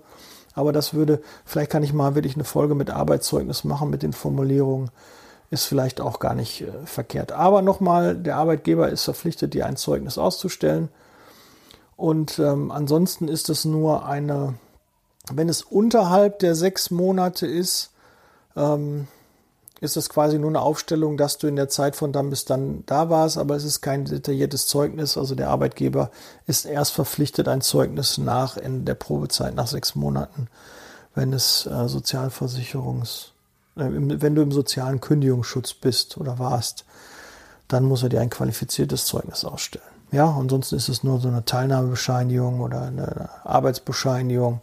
Aber 0.53 0.74
das 0.74 0.94
würde, 0.94 1.22
vielleicht 1.44 1.72
kann 1.72 1.82
ich 1.82 1.92
mal 1.92 2.13
wirklich 2.13 2.36
eine 2.36 2.44
Folge 2.44 2.75
mit 2.75 2.92
Arbeitszeugnis 2.92 3.63
machen 3.63 3.89
mit 3.89 4.03
den 4.03 4.13
Formulierungen. 4.13 4.92
Ist 5.53 5.65
vielleicht 5.65 6.01
auch 6.01 6.17
gar 6.17 6.33
nicht 6.33 6.62
äh, 6.62 6.72
verkehrt. 6.86 7.31
Aber 7.31 7.62
nochmal, 7.62 8.15
der 8.15 8.38
Arbeitgeber 8.38 8.89
ist 8.89 9.03
verpflichtet, 9.03 9.53
dir 9.53 9.67
ein 9.67 9.75
Zeugnis 9.75 10.17
auszustellen. 10.17 10.89
Und 11.95 12.39
ähm, 12.39 12.72
ansonsten 12.72 13.27
ist 13.27 13.50
es 13.50 13.63
nur 13.63 14.07
eine, 14.07 14.55
wenn 15.31 15.50
es 15.50 15.62
unterhalb 15.62 16.39
der 16.39 16.55
sechs 16.55 16.89
Monate 16.89 17.45
ist, 17.45 17.91
ähm, 18.55 19.07
ist 19.79 19.95
es 19.95 20.10
quasi 20.10 20.39
nur 20.39 20.50
eine 20.50 20.62
Aufstellung, 20.62 21.17
dass 21.17 21.38
du 21.38 21.45
in 21.45 21.55
der 21.55 21.69
Zeit 21.69 21.95
von 21.95 22.12
dann 22.12 22.31
bis 22.31 22.45
dann 22.45 22.83
da 22.88 23.12
warst, 23.12 23.38
aber 23.38 23.55
es 23.55 23.63
ist 23.63 23.81
kein 23.81 24.05
detailliertes 24.05 24.65
Zeugnis. 24.65 25.17
Also 25.19 25.36
der 25.36 25.50
Arbeitgeber 25.50 26.10
ist 26.48 26.65
erst 26.65 26.93
verpflichtet, 26.93 27.48
ein 27.48 27.62
Zeugnis 27.62 28.17
nach 28.17 28.57
Ende 28.57 28.86
der 28.86 28.95
Probezeit, 28.95 29.53
nach 29.53 29.67
sechs 29.67 29.93
Monaten, 29.93 30.48
wenn 31.13 31.31
es 31.31 31.67
äh, 31.67 31.88
Sozialversicherungs, 31.88 33.32
wenn 33.75 34.36
du 34.36 34.42
im 34.42 34.51
sozialen 34.51 35.01
Kündigungsschutz 35.01 35.74
bist 35.74 36.18
oder 36.18 36.39
warst, 36.39 36.86
dann 37.68 37.86
muss 37.86 38.03
er 38.03 38.10
dir 38.10 38.22
ein 38.22 38.30
qualifiziertes 38.30 39.06
Zeugnis 39.06 39.46
ausstellen. 39.46 39.86
Ja, 40.12 40.30
ansonsten 40.30 40.75
ist 40.75 40.89
es 40.89 41.03
nur 41.03 41.20
so 41.20 41.27
eine 41.27 41.44
Teilnahmebescheinigung 41.44 42.60
oder 42.60 42.84
eine 42.84 43.30
Arbeitsbescheinigung, 43.44 44.62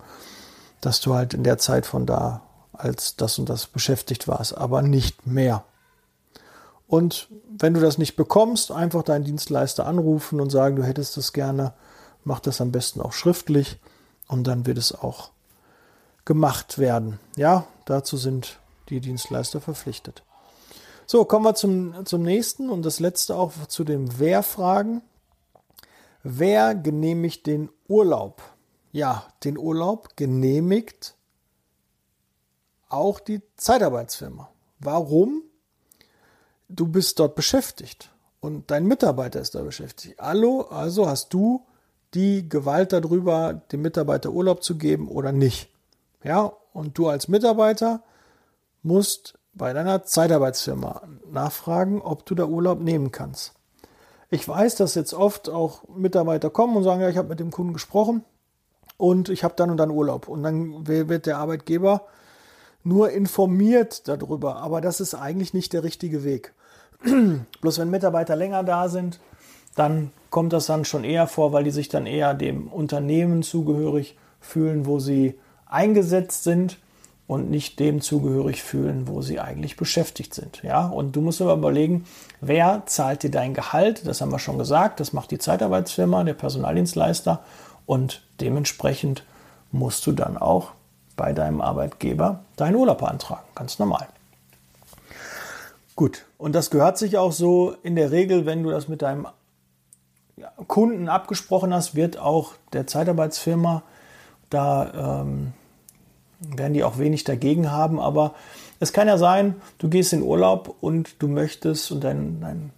dass 0.81 1.01
du 1.01 1.15
halt 1.15 1.35
in 1.35 1.43
der 1.43 1.59
Zeit 1.59 1.87
von 1.87 2.07
da 2.07 2.43
als 2.73 3.17
das 3.17 3.39
und 3.39 3.49
das 3.49 3.67
beschäftigt 3.67 4.29
warst, 4.29 4.57
aber 4.57 4.81
nicht 4.83 5.27
mehr. 5.27 5.65
Und 6.87 7.29
wenn 7.59 7.75
du 7.75 7.81
das 7.81 7.99
nicht 7.99 8.15
bekommst, 8.15 8.71
einfach 8.71 9.03
deinen 9.03 9.25
Dienstleister 9.25 9.87
anrufen 9.87 10.41
und 10.41 10.51
sagen, 10.51 10.77
du 10.77 10.85
hättest 10.85 11.17
es 11.17 11.33
gerne, 11.33 11.73
mach 12.25 12.39
das 12.39 12.61
am 12.61 12.71
besten 12.71 13.01
auch 13.01 13.13
schriftlich 13.13 13.79
und 14.29 14.45
dann 14.47 14.67
wird 14.67 14.79
es 14.79 14.95
auch 14.95 15.31
gemacht 16.25 16.79
werden. 16.79 17.19
Ja, 17.37 17.65
dazu 17.87 18.17
sind 18.17 18.60
die 18.91 19.01
Dienstleister 19.01 19.61
verpflichtet. 19.61 20.23
So, 21.07 21.25
kommen 21.25 21.45
wir 21.45 21.55
zum, 21.55 22.07
zum 22.07 22.23
nächsten 22.23 22.71
und 22.71 22.85
das 22.85 23.01
letzte 23.01 23.37
auch 23.37 23.53
zu 23.67 23.85
den 23.85 24.19
Wer-Fragen. 24.19 25.03
Wer 26.23 26.75
genehmigt 26.75 27.47
den 27.47 27.71
Urlaub? 27.89 28.43
Ja, 28.93 29.27
den 29.45 29.57
Urlaub 29.57 30.17
genehmigt 30.17 31.15
auch 32.89 33.21
die 33.21 33.41
Zeitarbeitsfirma. 33.57 34.51
Warum? 34.79 35.43
Du 36.69 36.87
bist 36.87 37.19
dort 37.19 37.35
beschäftigt 37.35 38.11
und 38.41 38.71
dein 38.71 38.87
Mitarbeiter 38.87 39.41
ist 39.41 39.55
da 39.55 39.63
beschäftigt. 39.63 40.21
Also, 40.21 40.69
also 40.69 41.09
hast 41.09 41.33
du 41.33 41.67
die 42.15 42.49
Gewalt 42.49 42.93
darüber, 42.93 43.55
dem 43.73 43.83
Mitarbeiter 43.83 44.31
Urlaub 44.31 44.63
zu 44.63 44.77
geben 44.77 45.09
oder 45.09 45.33
nicht. 45.33 45.71
Ja, 46.23 46.53
und 46.73 46.99
du 46.99 47.09
als 47.09 47.29
Mitarbeiter 47.29 48.03
musst 48.83 49.39
bei 49.53 49.73
deiner 49.73 50.05
Zeitarbeitsfirma 50.05 51.03
nachfragen, 51.31 52.01
ob 52.01 52.25
du 52.27 52.35
da 52.35 52.45
Urlaub 52.45 52.81
nehmen 52.81 53.11
kannst. 53.11 53.55
Ich 54.31 54.47
weiß, 54.47 54.77
dass 54.77 54.95
jetzt 54.95 55.13
oft 55.13 55.51
auch 55.51 55.83
Mitarbeiter 55.89 56.51
kommen 56.51 56.77
und 56.77 56.85
sagen, 56.85 57.01
ja, 57.01 57.09
ich 57.09 57.17
habe 57.17 57.29
mit 57.29 57.41
dem 57.41 57.51
Kunden 57.51 57.73
gesprochen 57.73 58.25
und 58.97 59.29
ich 59.29 59.43
habe 59.43 59.55
dann 59.57 59.71
und 59.71 59.77
dann 59.77 59.91
Urlaub. 59.91 60.29
Und 60.29 60.43
dann 60.43 60.87
wird 60.87 61.27
der 61.27 61.39
Arbeitgeber 61.39 62.07
nur 62.85 63.11
informiert 63.11 64.09
darüber, 64.09 64.57
aber 64.57 64.81
das 64.81 65.01
ist 65.01 65.15
eigentlich 65.15 65.53
nicht 65.53 65.73
der 65.73 65.83
richtige 65.83 66.25
Weg. 66.25 66.55
Bloß 67.61 67.79
wenn 67.79 67.91
Mitarbeiter 67.91 68.37
länger 68.37 68.63
da 68.63 68.89
sind, 68.89 69.21
dann 69.75 70.13
kommt 70.31 70.53
das 70.53 70.67
dann 70.67 70.85
schon 70.85 71.05
eher 71.05 71.27
vor, 71.27 71.53
weil 71.53 71.65
die 71.65 71.71
sich 71.71 71.89
dann 71.89 72.07
eher 72.07 72.35
dem 72.35 72.69
Unternehmen 72.69 73.43
zugehörig 73.43 74.17
fühlen, 74.41 74.87
wo 74.87 74.99
sie 74.99 75.39
eingesetzt 75.67 76.45
sind 76.45 76.79
und 77.31 77.49
nicht 77.49 77.79
dem 77.79 78.01
zugehörig 78.01 78.61
fühlen, 78.61 79.07
wo 79.07 79.23
sie 79.23 79.39
eigentlich 79.39 79.77
beschäftigt 79.77 80.35
sind. 80.35 80.65
Ja, 80.65 80.89
und 80.89 81.15
du 81.15 81.21
musst 81.21 81.41
aber 81.41 81.55
überlegen, 81.55 82.05
wer 82.41 82.83
zahlt 82.87 83.23
dir 83.23 83.31
dein 83.31 83.55
Gehalt? 83.55 84.05
Das 84.05 84.21
haben 84.21 84.33
wir 84.33 84.41
schon 84.41 84.59
gesagt. 84.59 84.99
Das 84.99 85.13
macht 85.13 85.31
die 85.31 85.39
Zeitarbeitsfirma, 85.39 86.25
der 86.25 86.35
Personaldienstleister 86.35 87.45
und 87.87 88.23
dementsprechend 88.41 89.23
musst 89.71 90.05
du 90.09 90.13
dann 90.13 90.39
auch 90.39 90.73
bei 91.15 91.33
deinem 91.33 91.61
Arbeitgeber 91.61 92.41
deinen 92.57 92.75
Urlaub 92.75 92.99
beantragen. 92.99 93.47
Ganz 93.55 93.79
normal. 93.79 94.09
Gut, 95.95 96.27
und 96.37 96.57
das 96.57 96.71
gehört 96.71 96.99
sich 96.99 97.17
auch 97.17 97.31
so 97.31 97.77
in 97.85 97.95
der 97.95 98.11
Regel, 98.11 98.45
wenn 98.45 98.65
du 98.65 98.71
das 98.71 98.89
mit 98.89 99.03
deinem 99.03 99.29
Kunden 100.67 101.09
abgesprochen 101.09 101.73
hast, 101.73 101.95
wird 101.95 102.19
auch 102.19 102.55
der 102.73 102.89
Zeitarbeitsfirma 102.89 103.85
da 104.49 105.21
ähm, 105.23 105.53
werden 106.41 106.75
die 106.75 106.85
auch 106.85 106.99
wenig 106.99 107.25
dagegen 107.25 107.71
haben. 107.71 108.01
Aber 108.01 108.35
es 108.79 108.93
kann 108.93 109.09
ja 109.09 109.19
sein, 109.19 109.61
du 109.79 109.89
gehst 109.89 110.13
in 110.13 110.23
Urlaub 110.23 110.75
und 110.81 111.23
du 111.23 111.29
möchtest 111.29 111.91
und 111.91 112.03
dein, 112.03 112.41
dein, 112.41 112.71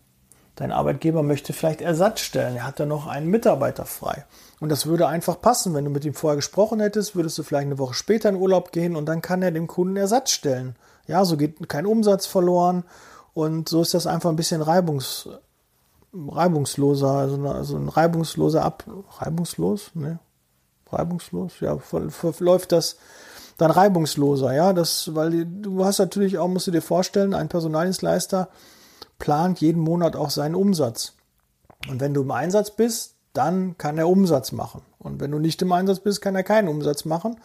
dein 0.57 0.73
Arbeitgeber 0.73 1.23
möchte 1.23 1.53
vielleicht 1.53 1.81
Ersatz 1.81 2.21
stellen. 2.21 2.57
Er 2.57 2.67
hat 2.67 2.81
da 2.81 2.87
noch 2.87 3.07
einen 3.07 3.29
Mitarbeiter 3.29 3.85
frei. 3.85 4.25
Und 4.61 4.69
das 4.69 4.87
würde 4.87 5.09
einfach 5.09 5.41
passen. 5.41 5.75
Wenn 5.75 5.85
du 5.85 5.91
mit 5.91 6.05
ihm 6.05 6.15
vorher 6.15 6.37
gesprochen 6.37 6.81
hättest, 6.81 7.17
würdest 7.17 7.39
du 7.39 7.43
vielleicht 7.43 7.67
eine 7.67 7.79
Woche 7.79 7.95
später 7.95 8.29
in 8.29 8.37
Urlaub 8.37 8.73
gehen 8.73 8.97
und 8.97 9.07
dann 9.07 9.23
kann 9.23 9.43
er 9.43 9.51
dem 9.51 9.67
Kunden 9.67 9.97
Ersatz 9.97 10.31
stellen. 10.31 10.77
Ja, 11.07 11.25
so 11.25 11.37
geht 11.37 11.69
kein 11.69 11.87
Umsatz 11.87 12.27
verloren 12.27 12.85
und 13.35 13.69
so 13.69 13.83
ist 13.83 13.95
das 13.95 14.07
einfach 14.07 14.31
ein 14.31 14.37
bisschen 14.37 14.63
reibungs, 14.63 15.29
reibungsloser, 16.13 17.11
also, 17.11 17.49
also 17.49 17.77
ein 17.77 17.89
reibungsloser 17.89 18.63
Ab, 18.63 18.85
reibungslos, 19.19 19.91
ne? 19.95 20.19
Reibungslos, 20.91 21.55
ja, 21.61 21.79
läuft 22.39 22.73
das 22.73 22.99
dann 23.59 23.71
reibungsloser, 23.71 24.55
ja, 24.55 24.73
das, 24.73 25.15
weil 25.15 25.45
du 25.47 25.85
hast 25.85 25.99
natürlich 25.99 26.39
auch, 26.39 26.49
musst 26.49 26.67
du 26.67 26.71
dir 26.71 26.83
vorstellen, 26.83 27.35
ein 27.35 27.49
Personaldienstleister 27.49 28.49
plant 29.19 29.61
jeden 29.61 29.81
Monat 29.81 30.17
auch 30.17 30.31
seinen 30.31 30.55
Umsatz. 30.55 31.13
Und 31.89 32.01
wenn 32.01 32.15
du 32.15 32.23
im 32.23 32.31
Einsatz 32.31 32.71
bist, 32.71 33.15
dann 33.33 33.77
kann 33.79 33.99
er 33.99 34.09
Umsatz 34.09 34.53
machen. 34.53 34.83
Und 34.99 35.21
wenn 35.21 35.31
du 35.31 35.39
nicht 35.39 35.63
im 35.63 35.73
Einsatz 35.73 36.01
bist, 36.01 36.21
kann 36.21 36.35
er 36.35 36.43
keinen 36.43 36.69
Umsatz 36.69 37.05
machen. 37.05 37.37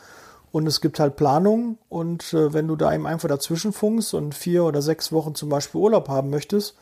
Und 0.51 0.65
es 0.67 0.81
gibt 0.81 0.99
halt 0.99 1.17
Planungen 1.17 1.77
und 1.89 2.33
äh, 2.33 2.53
wenn 2.53 2.67
du 2.67 2.75
da 2.75 2.93
eben 2.93 3.05
einfach 3.05 3.27
dazwischen 3.27 3.73
funkst 3.73 4.13
und 4.13 4.33
vier 4.33 4.63
oder 4.63 4.81
sechs 4.81 5.11
Wochen 5.11 5.35
zum 5.35 5.49
Beispiel 5.49 5.81
Urlaub 5.81 6.07
haben 6.07 6.29
möchtest, 6.29 6.75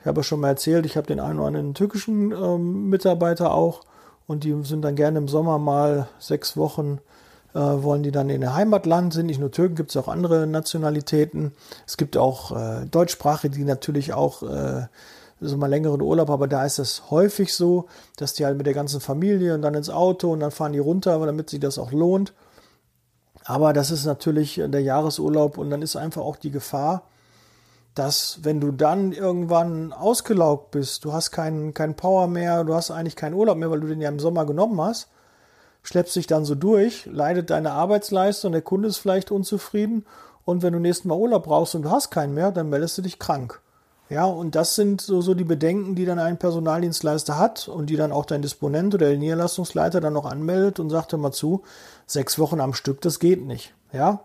ich 0.00 0.06
habe 0.06 0.20
ja 0.20 0.24
schon 0.24 0.40
mal 0.40 0.48
erzählt, 0.48 0.84
ich 0.84 0.96
habe 0.96 1.06
den 1.06 1.20
einen 1.20 1.38
oder 1.38 1.48
anderen 1.48 1.74
türkischen 1.74 2.32
ähm, 2.32 2.90
Mitarbeiter 2.90 3.54
auch 3.54 3.80
und 4.26 4.44
die 4.44 4.54
sind 4.64 4.82
dann 4.82 4.94
gerne 4.94 5.18
im 5.18 5.28
Sommer 5.28 5.58
mal 5.58 6.08
sechs 6.18 6.56
Wochen, 6.56 6.98
äh, 7.54 7.58
wollen 7.58 8.02
die 8.02 8.10
dann 8.10 8.30
in 8.30 8.40
der 8.40 8.54
Heimatland 8.54 9.12
sind. 9.12 9.26
Nicht 9.26 9.40
nur 9.40 9.50
Türken, 9.50 9.74
gibt 9.74 9.90
es 9.90 9.96
auch 9.96 10.08
andere 10.08 10.46
Nationalitäten. 10.46 11.52
Es 11.86 11.96
gibt 11.96 12.16
auch 12.16 12.56
äh, 12.56 12.86
Deutschsprachige, 12.86 13.56
die 13.56 13.64
natürlich 13.64 14.12
auch 14.14 14.42
äh, 14.42 14.86
so 15.40 15.56
mal 15.56 15.66
längeren 15.66 16.00
Urlaub, 16.00 16.30
aber 16.30 16.46
da 16.46 16.64
ist 16.64 16.78
es 16.78 17.10
häufig 17.10 17.54
so, 17.54 17.86
dass 18.16 18.34
die 18.34 18.44
halt 18.44 18.56
mit 18.56 18.66
der 18.66 18.74
ganzen 18.74 19.00
Familie 19.00 19.54
und 19.54 19.62
dann 19.62 19.74
ins 19.74 19.90
Auto 19.90 20.30
und 20.30 20.40
dann 20.40 20.52
fahren 20.52 20.72
die 20.72 20.78
runter, 20.78 21.18
damit 21.24 21.50
sich 21.50 21.60
das 21.60 21.78
auch 21.78 21.92
lohnt. 21.92 22.32
Aber 23.44 23.72
das 23.72 23.90
ist 23.90 24.04
natürlich 24.04 24.62
der 24.64 24.82
Jahresurlaub 24.82 25.58
und 25.58 25.70
dann 25.70 25.82
ist 25.82 25.96
einfach 25.96 26.22
auch 26.22 26.36
die 26.36 26.52
Gefahr, 26.52 27.02
dass 27.94 28.38
wenn 28.42 28.60
du 28.60 28.70
dann 28.70 29.12
irgendwann 29.12 29.92
ausgelaugt 29.92 30.70
bist, 30.70 31.04
du 31.04 31.12
hast 31.12 31.30
keinen 31.32 31.74
kein 31.74 31.94
Power 31.94 32.28
mehr, 32.28 32.64
du 32.64 32.74
hast 32.74 32.90
eigentlich 32.90 33.16
keinen 33.16 33.34
Urlaub 33.34 33.58
mehr, 33.58 33.70
weil 33.70 33.80
du 33.80 33.88
den 33.88 34.00
ja 34.00 34.08
im 34.08 34.20
Sommer 34.20 34.46
genommen 34.46 34.80
hast, 34.80 35.08
schleppst 35.82 36.16
dich 36.16 36.26
dann 36.26 36.44
so 36.44 36.54
durch, 36.54 37.06
leidet 37.06 37.50
deine 37.50 37.72
Arbeitsleistung, 37.72 38.52
der 38.52 38.62
Kunde 38.62 38.88
ist 38.88 38.98
vielleicht 38.98 39.30
unzufrieden 39.30 40.04
und 40.44 40.62
wenn 40.62 40.72
du 40.72 40.78
nächstes 40.78 41.04
Mal 41.04 41.16
Urlaub 41.16 41.44
brauchst 41.44 41.74
und 41.74 41.82
du 41.82 41.90
hast 41.90 42.10
keinen 42.10 42.34
mehr, 42.34 42.50
dann 42.52 42.70
meldest 42.70 42.98
du 42.98 43.02
dich 43.02 43.18
krank. 43.18 43.60
Ja, 44.08 44.26
und 44.26 44.54
das 44.54 44.74
sind 44.74 45.00
so, 45.00 45.22
so 45.22 45.32
die 45.32 45.44
Bedenken, 45.44 45.94
die 45.94 46.04
dann 46.04 46.18
ein 46.18 46.38
Personaldienstleister 46.38 47.38
hat 47.38 47.68
und 47.68 47.86
die 47.86 47.96
dann 47.96 48.12
auch 48.12 48.26
dein 48.26 48.42
Disponent 48.42 48.94
oder 48.94 49.08
der 49.08 49.16
Niederlassungsleiter 49.16 50.02
dann 50.02 50.12
noch 50.12 50.26
anmeldet 50.26 50.80
und 50.80 50.90
sagt, 50.90 51.12
mal 51.14 51.32
zu, 51.32 51.62
sechs 52.06 52.38
Wochen 52.38 52.60
am 52.60 52.74
Stück, 52.74 53.00
das 53.00 53.20
geht 53.20 53.46
nicht. 53.46 53.72
Ja. 53.92 54.24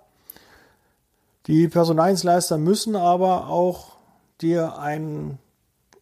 Die 1.46 1.70
Personaldienstleister 1.70 2.58
müssen 2.58 2.98
aber 2.98 3.48
auch 3.48 3.94
dir 4.42 4.78
einen 4.78 5.40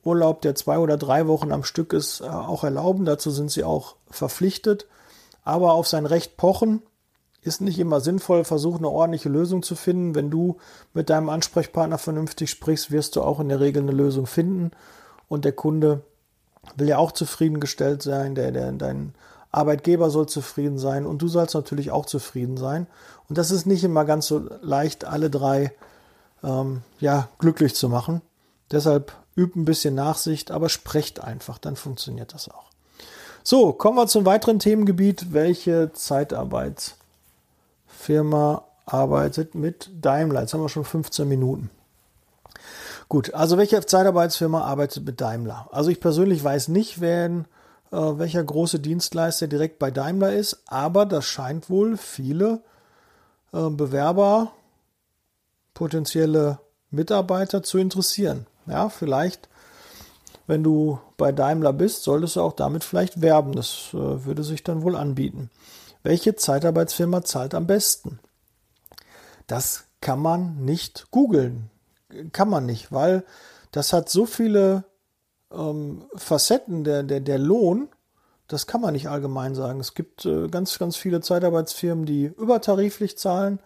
Urlaub, 0.03 0.41
der 0.41 0.55
zwei 0.55 0.79
oder 0.79 0.97
drei 0.97 1.27
Wochen 1.27 1.51
am 1.51 1.63
Stück 1.63 1.93
ist, 1.93 2.21
äh, 2.21 2.25
auch 2.25 2.63
erlauben. 2.63 3.05
Dazu 3.05 3.29
sind 3.29 3.51
sie 3.51 3.63
auch 3.63 3.95
verpflichtet. 4.09 4.87
Aber 5.45 5.73
auf 5.73 5.87
sein 5.87 6.05
Recht 6.05 6.35
pochen 6.35 6.81
ist 7.41 7.61
nicht 7.61 7.79
immer 7.79 8.01
sinnvoll. 8.01 8.43
Versuch 8.43 8.77
eine 8.77 8.89
ordentliche 8.89 9.29
Lösung 9.29 9.63
zu 9.63 9.75
finden. 9.75 10.15
Wenn 10.15 10.29
du 10.29 10.57
mit 10.93 11.09
deinem 11.09 11.29
Ansprechpartner 11.29 11.97
vernünftig 11.97 12.49
sprichst, 12.49 12.91
wirst 12.91 13.15
du 13.15 13.21
auch 13.21 13.39
in 13.39 13.47
der 13.47 13.61
Regel 13.61 13.83
eine 13.83 13.91
Lösung 13.91 14.25
finden. 14.25 14.71
Und 15.29 15.45
der 15.45 15.53
Kunde 15.53 16.01
will 16.75 16.89
ja 16.89 16.97
auch 16.97 17.11
zufriedengestellt 17.11 18.01
sein, 18.01 18.35
der, 18.35 18.51
der, 18.51 18.71
dein 18.73 19.13
Arbeitgeber 19.51 20.09
soll 20.09 20.27
zufrieden 20.27 20.77
sein 20.77 21.05
und 21.05 21.21
du 21.21 21.27
sollst 21.27 21.55
natürlich 21.55 21.91
auch 21.91 22.05
zufrieden 22.05 22.57
sein. 22.57 22.87
Und 23.29 23.37
das 23.37 23.51
ist 23.51 23.65
nicht 23.65 23.83
immer 23.83 24.03
ganz 24.03 24.27
so 24.27 24.49
leicht, 24.61 25.05
alle 25.05 25.29
drei 25.29 25.71
ähm, 26.43 26.81
ja, 26.99 27.29
glücklich 27.39 27.75
zu 27.75 27.87
machen. 27.87 28.21
Deshalb 28.71 29.13
übt 29.35 29.57
ein 29.57 29.65
bisschen 29.65 29.95
Nachsicht, 29.95 30.51
aber 30.51 30.69
sprecht 30.69 31.23
einfach, 31.23 31.57
dann 31.57 31.75
funktioniert 31.75 32.33
das 32.33 32.49
auch. 32.49 32.69
So, 33.47 33.73
kommen 33.73 33.95
wir 33.95 34.07
zum 34.07 34.25
weiteren 34.25 34.57
Themengebiet. 34.57 35.31
Welche 35.31 35.93
Zeitarbeit 35.93 36.95
Firma 37.85 38.63
arbeitet 38.87 39.53
mit 39.53 39.91
Daimler. 40.01 40.41
Jetzt 40.41 40.55
haben 40.55 40.63
wir 40.63 40.69
schon 40.69 40.83
15 40.83 41.27
Minuten. 41.27 41.69
Gut, 43.07 43.35
also 43.35 43.59
welche 43.59 43.85
Zeitarbeitsfirma 43.85 44.63
arbeitet 44.63 45.05
mit 45.05 45.21
Daimler? 45.21 45.69
Also 45.71 45.91
ich 45.91 45.99
persönlich 45.99 46.43
weiß 46.43 46.69
nicht, 46.69 47.01
wer, 47.01 47.25
äh, 47.25 47.43
welcher 47.91 48.43
große 48.43 48.79
Dienstleister 48.79 49.45
direkt 49.45 49.77
bei 49.77 49.91
Daimler 49.91 50.33
ist, 50.33 50.63
aber 50.65 51.05
das 51.05 51.25
scheint 51.25 51.69
wohl 51.69 51.97
viele 51.97 52.63
äh, 53.53 53.69
Bewerber, 53.69 54.53
potenzielle 55.75 56.57
Mitarbeiter 56.89 57.61
zu 57.61 57.77
interessieren. 57.77 58.47
Ja, 58.65 58.89
vielleicht, 58.89 59.49
wenn 60.47 60.63
du 60.63 60.99
bei 61.17 61.31
Daimler 61.31 61.73
bist, 61.73 62.03
solltest 62.03 62.35
du 62.35 62.41
auch 62.41 62.53
damit 62.53 62.83
vielleicht 62.83 63.21
werben. 63.21 63.53
Das 63.53 63.89
äh, 63.93 64.25
würde 64.25 64.43
sich 64.43 64.63
dann 64.63 64.83
wohl 64.83 64.95
anbieten. 64.95 65.49
Welche 66.03 66.35
Zeitarbeitsfirma 66.35 67.23
zahlt 67.23 67.55
am 67.55 67.65
besten? 67.65 68.19
Das 69.47 69.85
kann 70.01 70.19
man 70.19 70.63
nicht 70.63 71.07
googeln. 71.11 71.69
Kann 72.31 72.49
man 72.49 72.65
nicht, 72.65 72.91
weil 72.91 73.25
das 73.71 73.91
hat 73.91 74.09
so 74.09 74.25
viele 74.25 74.85
ähm, 75.51 76.05
Facetten, 76.15 76.83
der, 76.83 77.03
der, 77.03 77.19
der 77.19 77.39
Lohn, 77.39 77.89
das 78.47 78.67
kann 78.67 78.81
man 78.81 78.93
nicht 78.93 79.09
allgemein 79.09 79.55
sagen. 79.55 79.79
Es 79.79 79.95
gibt 79.95 80.25
äh, 80.25 80.47
ganz, 80.47 80.77
ganz 80.77 80.95
viele 80.95 81.21
Zeitarbeitsfirmen, 81.21 82.05
die 82.05 82.25
übertariflich 82.25 83.17
zahlen. 83.17 83.59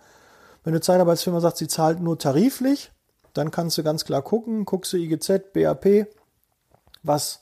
Wenn 0.63 0.73
eine 0.73 0.81
Zeitarbeitsfirma 0.81 1.41
sagt, 1.41 1.57
sie 1.57 1.67
zahlt 1.67 1.99
nur 1.99 2.17
tariflich, 2.17 2.91
dann 3.33 3.51
kannst 3.51 3.77
du 3.77 3.83
ganz 3.83 4.05
klar 4.05 4.21
gucken, 4.21 4.65
guckst 4.65 4.93
du 4.93 4.97
IGZ, 4.97 5.53
BAP, 5.53 6.07
was 7.03 7.41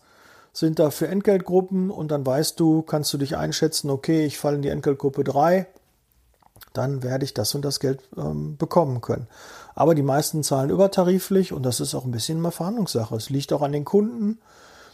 sind 0.53 0.79
da 0.79 0.89
für 0.89 1.07
Entgeltgruppen 1.07 1.91
und 1.91 2.09
dann 2.09 2.25
weißt 2.25 2.59
du, 2.59 2.81
kannst 2.81 3.13
du 3.13 3.17
dich 3.17 3.37
einschätzen, 3.37 3.89
okay, 3.89 4.25
ich 4.25 4.39
falle 4.39 4.55
in 4.55 4.61
die 4.63 4.69
Entgeltgruppe 4.69 5.23
3, 5.23 5.67
dann 6.73 7.03
werde 7.03 7.25
ich 7.25 7.33
das 7.33 7.53
und 7.53 7.63
das 7.63 7.79
Geld 7.79 8.01
ähm, 8.17 8.57
bekommen 8.57 9.01
können. 9.01 9.27
Aber 9.75 9.93
die 9.93 10.03
meisten 10.03 10.43
zahlen 10.43 10.71
übertariflich 10.71 11.53
und 11.53 11.63
das 11.63 11.79
ist 11.79 11.93
auch 11.93 12.05
ein 12.05 12.11
bisschen 12.11 12.39
eine 12.39 12.51
Verhandlungssache. 12.51 13.15
Es 13.15 13.29
liegt 13.29 13.53
auch 13.53 13.61
an 13.61 13.71
den 13.71 13.85
Kunden, 13.85 14.39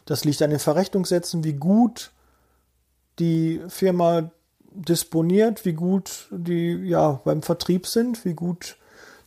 das 0.06 0.26
liegt 0.26 0.42
an 0.42 0.50
den 0.50 0.60
Verrechnungssätzen, 0.60 1.44
wie 1.46 1.54
gut 1.54 2.12
die 3.20 3.62
Firma 3.70 4.32
disponiert, 4.72 5.66
wie 5.66 5.74
gut 5.74 6.28
die 6.32 6.74
ja 6.84 7.22
beim 7.24 7.42
Vertrieb 7.42 7.88
sind, 7.88 8.26
wie 8.26 8.34
gut 8.34 8.76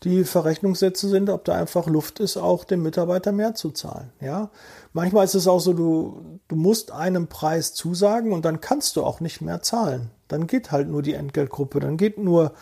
die 0.03 0.25
Verrechnungssätze 0.25 1.09
sind, 1.09 1.31
ob 1.31 1.45
da 1.45 1.55
einfach 1.55 1.87
Luft 1.87 2.21
ist, 2.21 2.37
auch 2.37 2.65
dem 2.65 2.83
Mitarbeiter 2.83 3.33
mehr 3.33 3.55
zu 3.55 3.71
zahlen. 3.71 4.13
Ja, 4.21 4.51
manchmal 4.93 5.25
ist 5.25 5.35
es 5.35 5.49
auch 5.49 5.61
so, 5.61 5.73
du, 5.73 6.41
du 6.49 6.57
musst 6.57 6.93
einem 6.93 7.29
Preis 7.29 7.75
zusagen 7.75 8.33
und 8.33 8.45
dann 8.45 8.61
kannst 8.61 8.97
du 8.97 9.05
auch 9.05 9.21
nicht 9.21 9.41
mehr 9.41 9.63
zahlen. 9.63 10.11
Dann 10.29 10.47
geht 10.47 10.71
halt 10.71 10.89
nur 10.89 11.03
die 11.03 11.15
Entgeltgruppe, 11.15 11.81
dann 11.81 11.97
geht 11.97 12.19
nur, 12.19 12.53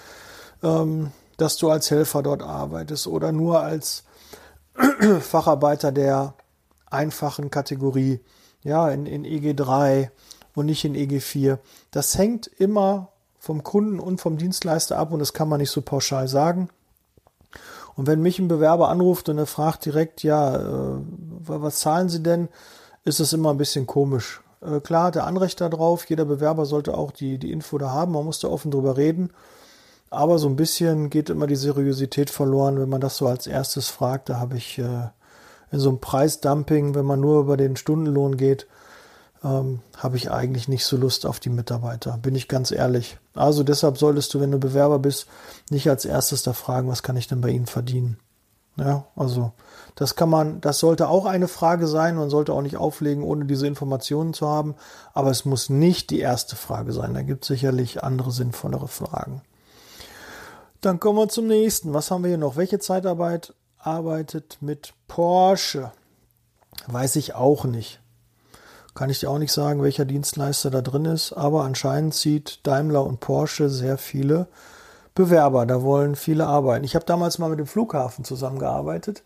ähm, 0.62 1.10
dass 1.36 1.56
du 1.56 1.70
als 1.70 1.90
Helfer 1.90 2.22
dort 2.22 2.42
arbeitest 2.42 3.06
oder 3.06 3.32
nur 3.32 3.60
als 3.60 4.04
Facharbeiter 5.20 5.92
der 5.92 6.34
einfachen 6.86 7.50
Kategorie, 7.50 8.20
ja, 8.62 8.88
in, 8.90 9.06
in 9.06 9.24
EG3 9.24 10.10
und 10.54 10.66
nicht 10.66 10.84
in 10.84 10.94
EG4. 10.94 11.58
Das 11.90 12.16
hängt 12.16 12.46
immer 12.46 13.08
vom 13.38 13.62
Kunden 13.62 14.00
und 14.00 14.20
vom 14.20 14.38
Dienstleister 14.38 14.96
ab 14.96 15.12
und 15.12 15.18
das 15.18 15.32
kann 15.32 15.48
man 15.48 15.60
nicht 15.60 15.70
so 15.70 15.82
pauschal 15.82 16.28
sagen. 16.28 16.70
Und 17.96 18.06
wenn 18.06 18.22
mich 18.22 18.38
ein 18.38 18.48
Bewerber 18.48 18.88
anruft 18.88 19.28
und 19.28 19.38
er 19.38 19.46
fragt 19.46 19.84
direkt, 19.84 20.22
ja, 20.22 20.56
äh, 20.56 21.00
was 21.46 21.80
zahlen 21.80 22.08
Sie 22.08 22.22
denn, 22.22 22.48
ist 23.04 23.20
es 23.20 23.32
immer 23.32 23.50
ein 23.50 23.58
bisschen 23.58 23.86
komisch. 23.86 24.42
Äh, 24.60 24.80
klar 24.80 25.04
hat 25.04 25.16
er 25.16 25.26
Anrecht 25.26 25.60
darauf, 25.60 26.08
jeder 26.08 26.24
Bewerber 26.24 26.66
sollte 26.66 26.96
auch 26.96 27.12
die, 27.12 27.38
die 27.38 27.52
Info 27.52 27.78
da 27.78 27.90
haben, 27.90 28.12
man 28.12 28.24
muss 28.24 28.40
da 28.40 28.48
offen 28.48 28.70
drüber 28.70 28.96
reden. 28.96 29.30
Aber 30.10 30.38
so 30.38 30.48
ein 30.48 30.56
bisschen 30.56 31.10
geht 31.10 31.30
immer 31.30 31.46
die 31.46 31.56
Seriosität 31.56 32.30
verloren, 32.30 32.78
wenn 32.78 32.88
man 32.88 33.00
das 33.00 33.16
so 33.16 33.26
als 33.26 33.46
erstes 33.46 33.88
fragt. 33.88 34.28
Da 34.28 34.38
habe 34.38 34.56
ich 34.56 34.78
äh, 34.78 35.08
in 35.72 35.80
so 35.80 35.88
einem 35.88 36.00
Preisdumping, 36.00 36.94
wenn 36.94 37.04
man 37.04 37.20
nur 37.20 37.40
über 37.40 37.56
den 37.56 37.76
Stundenlohn 37.76 38.36
geht, 38.36 38.66
ähm, 39.44 39.80
habe 39.96 40.16
ich 40.16 40.30
eigentlich 40.30 40.68
nicht 40.68 40.84
so 40.84 40.96
Lust 40.96 41.26
auf 41.26 41.38
die 41.38 41.50
Mitarbeiter, 41.50 42.18
bin 42.18 42.34
ich 42.34 42.48
ganz 42.48 42.70
ehrlich. 42.70 43.18
Also 43.34 43.62
deshalb 43.62 43.98
solltest 43.98 44.32
du, 44.34 44.40
wenn 44.40 44.50
du 44.50 44.58
Bewerber 44.58 44.98
bist, 44.98 45.26
nicht 45.70 45.88
als 45.88 46.04
erstes 46.04 46.42
da 46.42 46.52
fragen, 46.52 46.88
was 46.88 47.02
kann 47.02 47.16
ich 47.16 47.28
denn 47.28 47.40
bei 47.40 47.50
ihnen 47.50 47.66
verdienen. 47.66 48.18
Ja, 48.76 49.06
also 49.14 49.52
das 49.94 50.16
kann 50.16 50.28
man, 50.28 50.60
das 50.60 50.80
sollte 50.80 51.08
auch 51.08 51.26
eine 51.26 51.46
Frage 51.46 51.86
sein. 51.86 52.16
Man 52.16 52.30
sollte 52.30 52.52
auch 52.52 52.62
nicht 52.62 52.76
auflegen, 52.76 53.22
ohne 53.22 53.44
diese 53.44 53.68
Informationen 53.68 54.34
zu 54.34 54.48
haben. 54.48 54.74
Aber 55.12 55.30
es 55.30 55.44
muss 55.44 55.70
nicht 55.70 56.10
die 56.10 56.18
erste 56.18 56.56
Frage 56.56 56.92
sein. 56.92 57.14
Da 57.14 57.22
gibt 57.22 57.44
es 57.44 57.48
sicherlich 57.48 58.02
andere 58.02 58.32
sinnvollere 58.32 58.88
Fragen. 58.88 59.42
Dann 60.80 60.98
kommen 60.98 61.18
wir 61.18 61.28
zum 61.28 61.46
nächsten. 61.46 61.94
Was 61.94 62.10
haben 62.10 62.24
wir 62.24 62.28
hier 62.28 62.38
noch? 62.38 62.56
Welche 62.56 62.80
Zeitarbeit 62.80 63.54
arbeitet 63.78 64.58
mit 64.60 64.92
Porsche? 65.06 65.92
Weiß 66.88 67.14
ich 67.14 67.36
auch 67.36 67.64
nicht. 67.64 68.00
Kann 68.94 69.10
ich 69.10 69.18
dir 69.20 69.30
auch 69.30 69.38
nicht 69.38 69.52
sagen, 69.52 69.82
welcher 69.82 70.04
Dienstleister 70.04 70.70
da 70.70 70.80
drin 70.80 71.04
ist, 71.04 71.32
aber 71.32 71.64
anscheinend 71.64 72.14
zieht 72.14 72.60
Daimler 72.64 73.04
und 73.04 73.18
Porsche 73.18 73.68
sehr 73.68 73.98
viele 73.98 74.46
Bewerber. 75.14 75.66
Da 75.66 75.82
wollen 75.82 76.14
viele 76.14 76.46
arbeiten. 76.46 76.84
Ich 76.84 76.94
habe 76.94 77.04
damals 77.04 77.38
mal 77.38 77.50
mit 77.50 77.58
dem 77.58 77.66
Flughafen 77.66 78.24
zusammengearbeitet. 78.24 79.24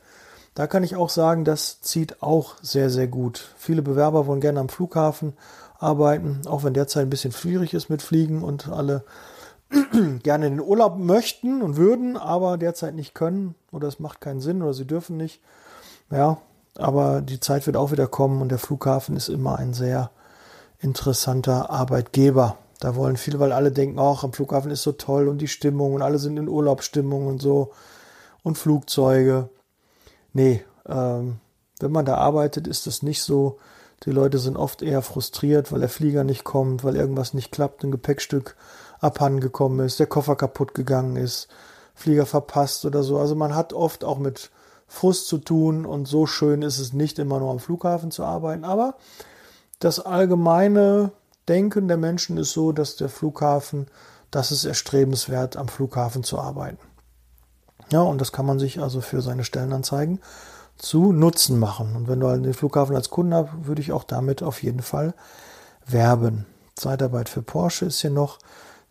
Da 0.54 0.66
kann 0.66 0.82
ich 0.82 0.96
auch 0.96 1.10
sagen, 1.10 1.44
das 1.44 1.82
zieht 1.82 2.22
auch 2.22 2.54
sehr, 2.62 2.90
sehr 2.90 3.08
gut. 3.08 3.54
Viele 3.58 3.82
Bewerber 3.82 4.26
wollen 4.26 4.40
gerne 4.40 4.60
am 4.60 4.70
Flughafen 4.70 5.34
arbeiten, 5.78 6.40
auch 6.46 6.64
wenn 6.64 6.74
derzeit 6.74 7.06
ein 7.06 7.10
bisschen 7.10 7.32
schwierig 7.32 7.74
ist 7.74 7.90
mit 7.90 8.02
Fliegen 8.02 8.42
und 8.42 8.68
alle 8.68 9.04
gerne 10.22 10.46
in 10.46 10.54
den 10.54 10.66
Urlaub 10.66 10.96
möchten 10.96 11.62
und 11.62 11.76
würden, 11.76 12.16
aber 12.16 12.56
derzeit 12.56 12.94
nicht 12.94 13.14
können 13.14 13.54
oder 13.70 13.86
es 13.86 14.00
macht 14.00 14.20
keinen 14.20 14.40
Sinn 14.40 14.62
oder 14.62 14.74
sie 14.74 14.86
dürfen 14.86 15.16
nicht. 15.16 15.40
Ja, 16.10 16.38
aber 16.78 17.20
die 17.20 17.40
Zeit 17.40 17.66
wird 17.66 17.76
auch 17.76 17.90
wieder 17.92 18.06
kommen 18.06 18.40
und 18.40 18.50
der 18.50 18.58
Flughafen 18.58 19.16
ist 19.16 19.28
immer 19.28 19.58
ein 19.58 19.74
sehr 19.74 20.10
interessanter 20.80 21.70
Arbeitgeber. 21.70 22.56
Da 22.80 22.94
wollen 22.94 23.16
viele, 23.16 23.40
weil 23.40 23.52
alle 23.52 23.72
denken, 23.72 23.98
ach, 23.98 24.22
am 24.22 24.32
Flughafen 24.32 24.70
ist 24.70 24.84
so 24.84 24.92
toll 24.92 25.28
und 25.28 25.38
die 25.38 25.48
Stimmung 25.48 25.94
und 25.94 26.02
alle 26.02 26.18
sind 26.18 26.36
in 26.36 26.48
Urlaubsstimmung 26.48 27.26
und 27.26 27.42
so 27.42 27.72
und 28.44 28.56
Flugzeuge. 28.56 29.48
Nee, 30.32 30.64
ähm, 30.86 31.38
wenn 31.80 31.92
man 31.92 32.04
da 32.04 32.16
arbeitet, 32.16 32.68
ist 32.68 32.86
das 32.86 33.02
nicht 33.02 33.22
so. 33.22 33.58
Die 34.04 34.12
Leute 34.12 34.38
sind 34.38 34.56
oft 34.56 34.82
eher 34.82 35.02
frustriert, 35.02 35.72
weil 35.72 35.80
der 35.80 35.88
Flieger 35.88 36.22
nicht 36.22 36.44
kommt, 36.44 36.84
weil 36.84 36.94
irgendwas 36.94 37.34
nicht 37.34 37.50
klappt, 37.50 37.82
ein 37.82 37.90
Gepäckstück 37.90 38.54
abhanden 39.00 39.40
gekommen 39.40 39.84
ist, 39.84 39.98
der 39.98 40.06
Koffer 40.06 40.36
kaputt 40.36 40.74
gegangen 40.74 41.16
ist, 41.16 41.48
Flieger 41.94 42.26
verpasst 42.26 42.84
oder 42.84 43.02
so. 43.02 43.18
Also 43.18 43.34
man 43.34 43.56
hat 43.56 43.72
oft 43.72 44.04
auch 44.04 44.18
mit 44.18 44.50
Frust 44.88 45.28
zu 45.28 45.38
tun 45.38 45.86
und 45.86 46.08
so 46.08 46.26
schön 46.26 46.62
ist 46.62 46.78
es 46.78 46.92
nicht 46.92 47.18
immer 47.18 47.38
nur 47.38 47.50
am 47.50 47.60
Flughafen 47.60 48.10
zu 48.10 48.24
arbeiten. 48.24 48.64
Aber 48.64 48.94
das 49.78 50.00
allgemeine 50.00 51.12
Denken 51.46 51.88
der 51.88 51.98
Menschen 51.98 52.36
ist 52.38 52.52
so, 52.52 52.72
dass 52.72 52.96
der 52.96 53.08
Flughafen, 53.08 53.86
das 54.30 54.50
ist 54.50 54.64
erstrebenswert, 54.64 55.56
am 55.56 55.68
Flughafen 55.68 56.24
zu 56.24 56.38
arbeiten. 56.38 56.78
Ja, 57.90 58.00
und 58.02 58.20
das 58.20 58.32
kann 58.32 58.46
man 58.46 58.58
sich 58.58 58.80
also 58.80 59.00
für 59.00 59.22
seine 59.22 59.44
Stellenanzeigen 59.44 60.20
zu 60.76 61.12
Nutzen 61.12 61.58
machen. 61.58 61.96
Und 61.96 62.08
wenn 62.08 62.20
du 62.20 62.28
den 62.40 62.54
Flughafen 62.54 62.96
als 62.96 63.10
Kunden 63.10 63.34
hast, 63.34 63.48
würde 63.66 63.80
ich 63.80 63.92
auch 63.92 64.04
damit 64.04 64.42
auf 64.42 64.62
jeden 64.62 64.82
Fall 64.82 65.14
werben. 65.86 66.46
Zeitarbeit 66.74 67.28
für 67.28 67.42
Porsche 67.42 67.86
ist 67.86 68.00
hier 68.00 68.10
noch. 68.10 68.38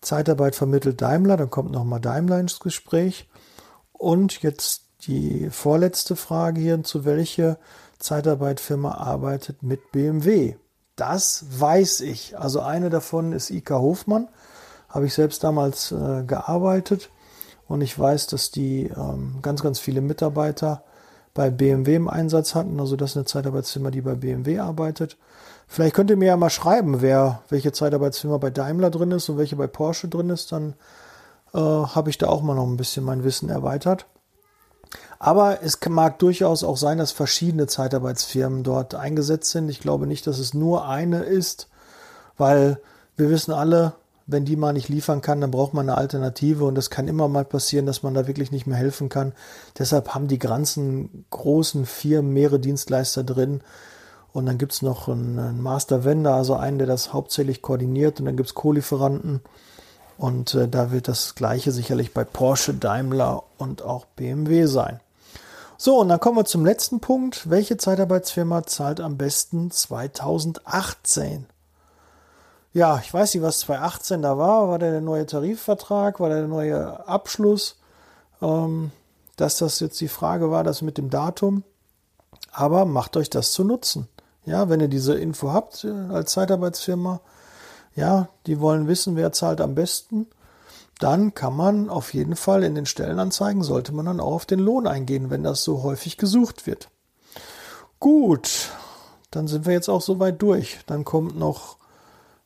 Zeitarbeit 0.01 0.55
vermittelt 0.55 1.01
Daimler, 1.01 1.37
dann 1.37 1.49
kommt 1.49 1.71
nochmal 1.71 1.99
Daimler 1.99 2.39
ins 2.39 2.59
Gespräch. 2.59 3.29
Und 3.93 4.41
jetzt 4.41 4.86
die 5.07 5.49
vorletzte 5.49 6.15
Frage 6.15 6.61
hier, 6.61 6.83
zu 6.83 7.05
welcher 7.05 7.57
Zeitarbeitfirma 7.99 8.91
arbeitet 8.91 9.63
mit 9.63 9.91
BMW? 9.91 10.55
Das 10.95 11.45
weiß 11.49 12.01
ich. 12.01 12.37
Also 12.37 12.61
eine 12.61 12.89
davon 12.89 13.31
ist 13.31 13.49
IK 13.49 13.71
Hofmann. 13.71 14.27
Habe 14.89 15.05
ich 15.05 15.13
selbst 15.13 15.43
damals 15.43 15.91
äh, 15.91 16.23
gearbeitet. 16.23 17.09
Und 17.67 17.81
ich 17.81 17.97
weiß, 17.97 18.27
dass 18.27 18.51
die 18.51 18.85
ähm, 18.85 19.39
ganz, 19.41 19.61
ganz 19.61 19.79
viele 19.79 20.01
Mitarbeiter 20.01 20.83
bei 21.33 21.49
BMW 21.49 21.95
im 21.95 22.09
Einsatz 22.09 22.55
hatten. 22.55 22.79
Also 22.79 22.95
das 22.95 23.11
ist 23.11 23.17
eine 23.17 23.25
Zeitarbeitsfirma, 23.25 23.91
die 23.91 24.01
bei 24.01 24.15
BMW 24.15 24.59
arbeitet. 24.59 25.17
Vielleicht 25.67 25.95
könnt 25.95 26.09
ihr 26.09 26.17
mir 26.17 26.29
ja 26.29 26.37
mal 26.37 26.49
schreiben, 26.49 27.01
wer, 27.01 27.43
welche 27.49 27.71
Zeitarbeitsfirma 27.71 28.37
bei 28.37 28.49
Daimler 28.49 28.89
drin 28.89 29.11
ist 29.11 29.29
und 29.29 29.37
welche 29.37 29.55
bei 29.55 29.67
Porsche 29.67 30.07
drin 30.07 30.29
ist. 30.29 30.51
Dann 30.51 30.73
äh, 31.53 31.59
habe 31.59 32.09
ich 32.09 32.17
da 32.17 32.27
auch 32.27 32.41
mal 32.41 32.55
noch 32.55 32.65
ein 32.65 32.77
bisschen 32.77 33.03
mein 33.03 33.23
Wissen 33.23 33.49
erweitert. 33.49 34.07
Aber 35.19 35.63
es 35.63 35.79
mag 35.89 36.19
durchaus 36.19 36.63
auch 36.63 36.77
sein, 36.77 36.97
dass 36.97 37.11
verschiedene 37.11 37.67
Zeitarbeitsfirmen 37.67 38.63
dort 38.63 38.95
eingesetzt 38.95 39.51
sind. 39.51 39.69
Ich 39.69 39.79
glaube 39.79 40.07
nicht, 40.07 40.27
dass 40.27 40.37
es 40.37 40.53
nur 40.53 40.87
eine 40.87 41.23
ist, 41.23 41.67
weil 42.37 42.79
wir 43.15 43.29
wissen 43.29 43.51
alle, 43.51 43.93
wenn 44.27 44.45
die 44.45 44.57
mal 44.57 44.73
nicht 44.73 44.89
liefern 44.89 45.21
kann, 45.21 45.41
dann 45.41 45.51
braucht 45.51 45.73
man 45.73 45.89
eine 45.89 45.97
Alternative 45.97 46.65
und 46.65 46.77
es 46.77 46.89
kann 46.89 47.07
immer 47.07 47.29
mal 47.29 47.45
passieren, 47.45 47.85
dass 47.85 48.03
man 48.03 48.13
da 48.13 48.27
wirklich 48.27 48.51
nicht 48.51 48.67
mehr 48.67 48.77
helfen 48.77 49.07
kann. 49.07 49.31
Deshalb 49.79 50.13
haben 50.13 50.27
die 50.27 50.37
ganzen 50.37 51.25
großen 51.29 51.85
Firmen 51.85 52.33
mehrere 52.33 52.59
Dienstleister 52.59 53.23
drin. 53.23 53.61
Und 54.33 54.45
dann 54.45 54.57
gibt 54.57 54.73
es 54.73 54.81
noch 54.81 55.07
einen 55.07 55.61
Master 55.63 56.03
Vendor, 56.03 56.33
also 56.33 56.55
einen, 56.55 56.77
der 56.77 56.85
das 56.85 57.13
hauptsächlich 57.13 57.61
koordiniert. 57.61 58.19
Und 58.19 58.25
dann 58.25 58.35
gibt 58.35 58.49
es 58.49 58.53
Co-Lieferanten. 58.55 59.41
Und 60.17 60.53
äh, 60.53 60.67
da 60.67 60.91
wird 60.91 61.07
das 61.07 61.33
gleiche 61.33 61.71
sicherlich 61.71 62.13
bei 62.13 62.23
Porsche, 62.23 62.73
Daimler 62.73 63.43
und 63.57 63.81
auch 63.81 64.05
BMW 64.05 64.65
sein. 64.65 64.99
So, 65.79 65.99
und 65.99 66.09
dann 66.09 66.19
kommen 66.19 66.37
wir 66.37 66.45
zum 66.45 66.65
letzten 66.65 66.99
Punkt. 66.99 67.51
Welche 67.51 67.77
Zeitarbeitsfirma 67.77 68.63
zahlt 68.63 68.99
am 68.99 69.15
besten 69.15 69.69
2018? 69.69 71.45
Ja, 72.73 72.99
ich 73.03 73.13
weiß 73.13 73.33
nicht, 73.33 73.43
was 73.43 73.59
2018 73.59 74.23
da 74.23 74.37
war. 74.39 74.69
War 74.69 74.79
der, 74.79 75.01
neue 75.01 75.27
Tarifvertrag? 75.27 76.19
War 76.19 76.29
der, 76.29 76.39
der 76.39 76.47
neue 76.47 77.07
Abschluss? 77.07 77.77
Ähm, 78.41 78.91
dass 79.35 79.57
das 79.57 79.79
jetzt 79.79 80.01
die 80.01 80.07
Frage 80.07 80.49
war, 80.49 80.63
das 80.63 80.81
mit 80.81 80.97
dem 80.97 81.11
Datum. 81.11 81.63
Aber 82.51 82.85
macht 82.85 83.15
euch 83.15 83.29
das 83.29 83.51
zu 83.51 83.63
nutzen. 83.63 84.07
Ja, 84.45 84.69
wenn 84.69 84.79
ihr 84.79 84.87
diese 84.87 85.13
Info 85.13 85.51
habt 85.51 85.83
äh, 85.83 85.91
als 86.11 86.31
Zeitarbeitsfirma, 86.31 87.21
ja, 87.95 88.29
die 88.47 88.59
wollen 88.59 88.87
wissen, 88.87 89.15
wer 89.15 89.31
zahlt 89.31 89.61
am 89.61 89.75
besten, 89.75 90.27
dann 90.99 91.33
kann 91.33 91.55
man 91.55 91.89
auf 91.89 92.13
jeden 92.13 92.35
Fall 92.35 92.63
in 92.63 92.75
den 92.75 92.85
Stellenanzeigen, 92.85 93.63
sollte 93.63 93.93
man 93.93 94.05
dann 94.05 94.19
auch 94.19 94.33
auf 94.33 94.45
den 94.45 94.59
Lohn 94.59 94.87
eingehen, 94.87 95.29
wenn 95.29 95.43
das 95.43 95.63
so 95.63 95.83
häufig 95.83 96.17
gesucht 96.17 96.65
wird. 96.65 96.89
Gut, 97.99 98.71
dann 99.31 99.47
sind 99.47 99.65
wir 99.65 99.73
jetzt 99.73 99.89
auch 99.89 100.01
soweit 100.01 100.41
durch. 100.41 100.79
Dann 100.85 101.03
kommt 101.03 101.37
noch, 101.37 101.77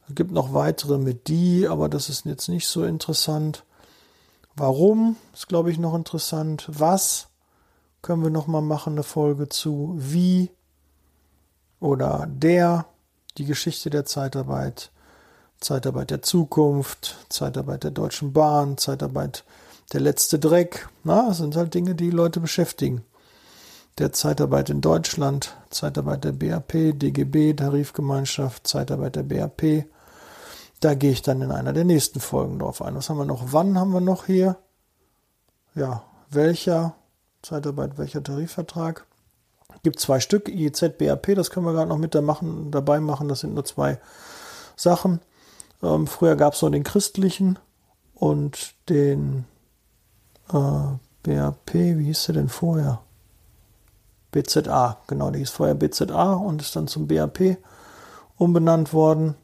gibt 0.10 0.32
noch 0.32 0.54
weitere 0.54 0.98
mit 0.98 1.28
die, 1.28 1.68
aber 1.68 1.90
das 1.90 2.10
ist 2.10 2.26
jetzt 2.26 2.50
nicht 2.50 2.68
so 2.68 2.84
interessant. 2.84 3.64
Warum 4.56 5.16
ist, 5.34 5.48
glaube 5.48 5.72
ich, 5.72 5.78
noch 5.78 5.96
interessant. 5.96 6.68
Was 6.68 7.30
können 8.02 8.24
wir 8.24 8.32
noch 8.32 8.48
mal 8.48 8.62
machen, 8.62 8.94
eine 8.94 9.04
Folge 9.04 9.48
zu. 9.48 9.94
Wie 9.98 10.52
oder 11.80 12.28
der, 12.30 12.86
die 13.38 13.46
Geschichte 13.46 13.90
der 13.90 14.06
Zeitarbeit 14.06 14.92
Zeitarbeit 15.62 16.10
der 16.10 16.24
Zukunft, 16.24 17.18
Zeitarbeit 17.30 17.84
der 17.84 17.92
Deutschen 17.92 18.34
Bahn, 18.34 18.78
Zeitarbeit 18.78 19.46
der 19.94 20.02
letzte 20.02 20.40
Dreck. 20.40 20.90
Na, 21.04 21.28
das 21.28 21.38
sind 21.38 21.56
halt 21.56 21.74
Dinge, 21.76 21.94
die 21.94 22.10
Leute 22.10 22.40
beschäftigen. 22.40 23.04
Der 24.00 24.12
Zeitarbeit 24.12 24.72
in 24.72 24.82
Deutschland, 24.82 25.56
Zeitarbeit 25.70 26.24
der 26.24 26.32
BAP, 26.32 26.98
DGB, 26.98 27.54
Tarifgemeinschaft, 27.54 28.66
Zeitarbeit 28.66 29.16
der 29.16 29.24
BAP. 29.24 29.86
Da 30.80 30.96
gehe 30.96 31.12
ich 31.12 31.22
dann 31.22 31.42
in 31.42 31.52
einer 31.52 31.74
der 31.74 31.86
nächsten 31.86 32.20
Folgen 32.20 32.58
drauf 32.58 32.82
ein. 32.82 32.96
Was 32.96 33.10
haben 33.10 33.18
wir 33.18 33.26
noch? 33.26 33.54
Wann 33.54 33.78
haben 33.78 33.94
wir 33.94 34.02
noch 34.02 34.26
hier? 34.26 34.58
Ja, 35.76 36.04
welcher 36.32 36.96
Zeitarbeit, 37.44 38.00
welcher 38.00 38.24
Tarifvertrag? 38.24 39.06
Gibt 39.84 40.00
zwei 40.00 40.20
Stück, 40.20 40.50
IEZ, 40.50 40.98
BAP, 40.98 41.36
das 41.36 41.52
können 41.52 41.68
wir 41.68 41.74
gerade 41.74 41.90
noch 41.90 41.98
mit 42.00 42.16
dabei 42.16 43.00
machen. 43.00 43.28
Das 43.28 43.42
sind 43.42 43.54
nur 43.54 43.66
zwei 43.66 44.00
Sachen. 44.76 45.20
Ähm, 45.84 46.08
früher 46.08 46.36
gab 46.36 46.54
es 46.54 46.62
noch 46.62 46.70
den 46.70 46.84
christlichen 46.84 47.58
und 48.14 48.74
den 48.90 49.46
äh, 50.54 50.98
BAP, 51.24 51.74
wie 51.74 52.06
hieß 52.06 52.26
der 52.26 52.36
denn 52.36 52.50
vorher? 52.50 53.02
BZA, 54.32 54.98
genau, 55.08 55.30
der 55.30 55.40
hieß 55.40 55.50
vorher 55.50 55.76
BZA 55.76 56.34
und 56.34 56.62
ist 56.62 56.76
dann 56.76 56.88
zum 56.88 57.08
BAP 57.08 57.58
umbenannt 58.38 58.94
worden. 58.94 59.36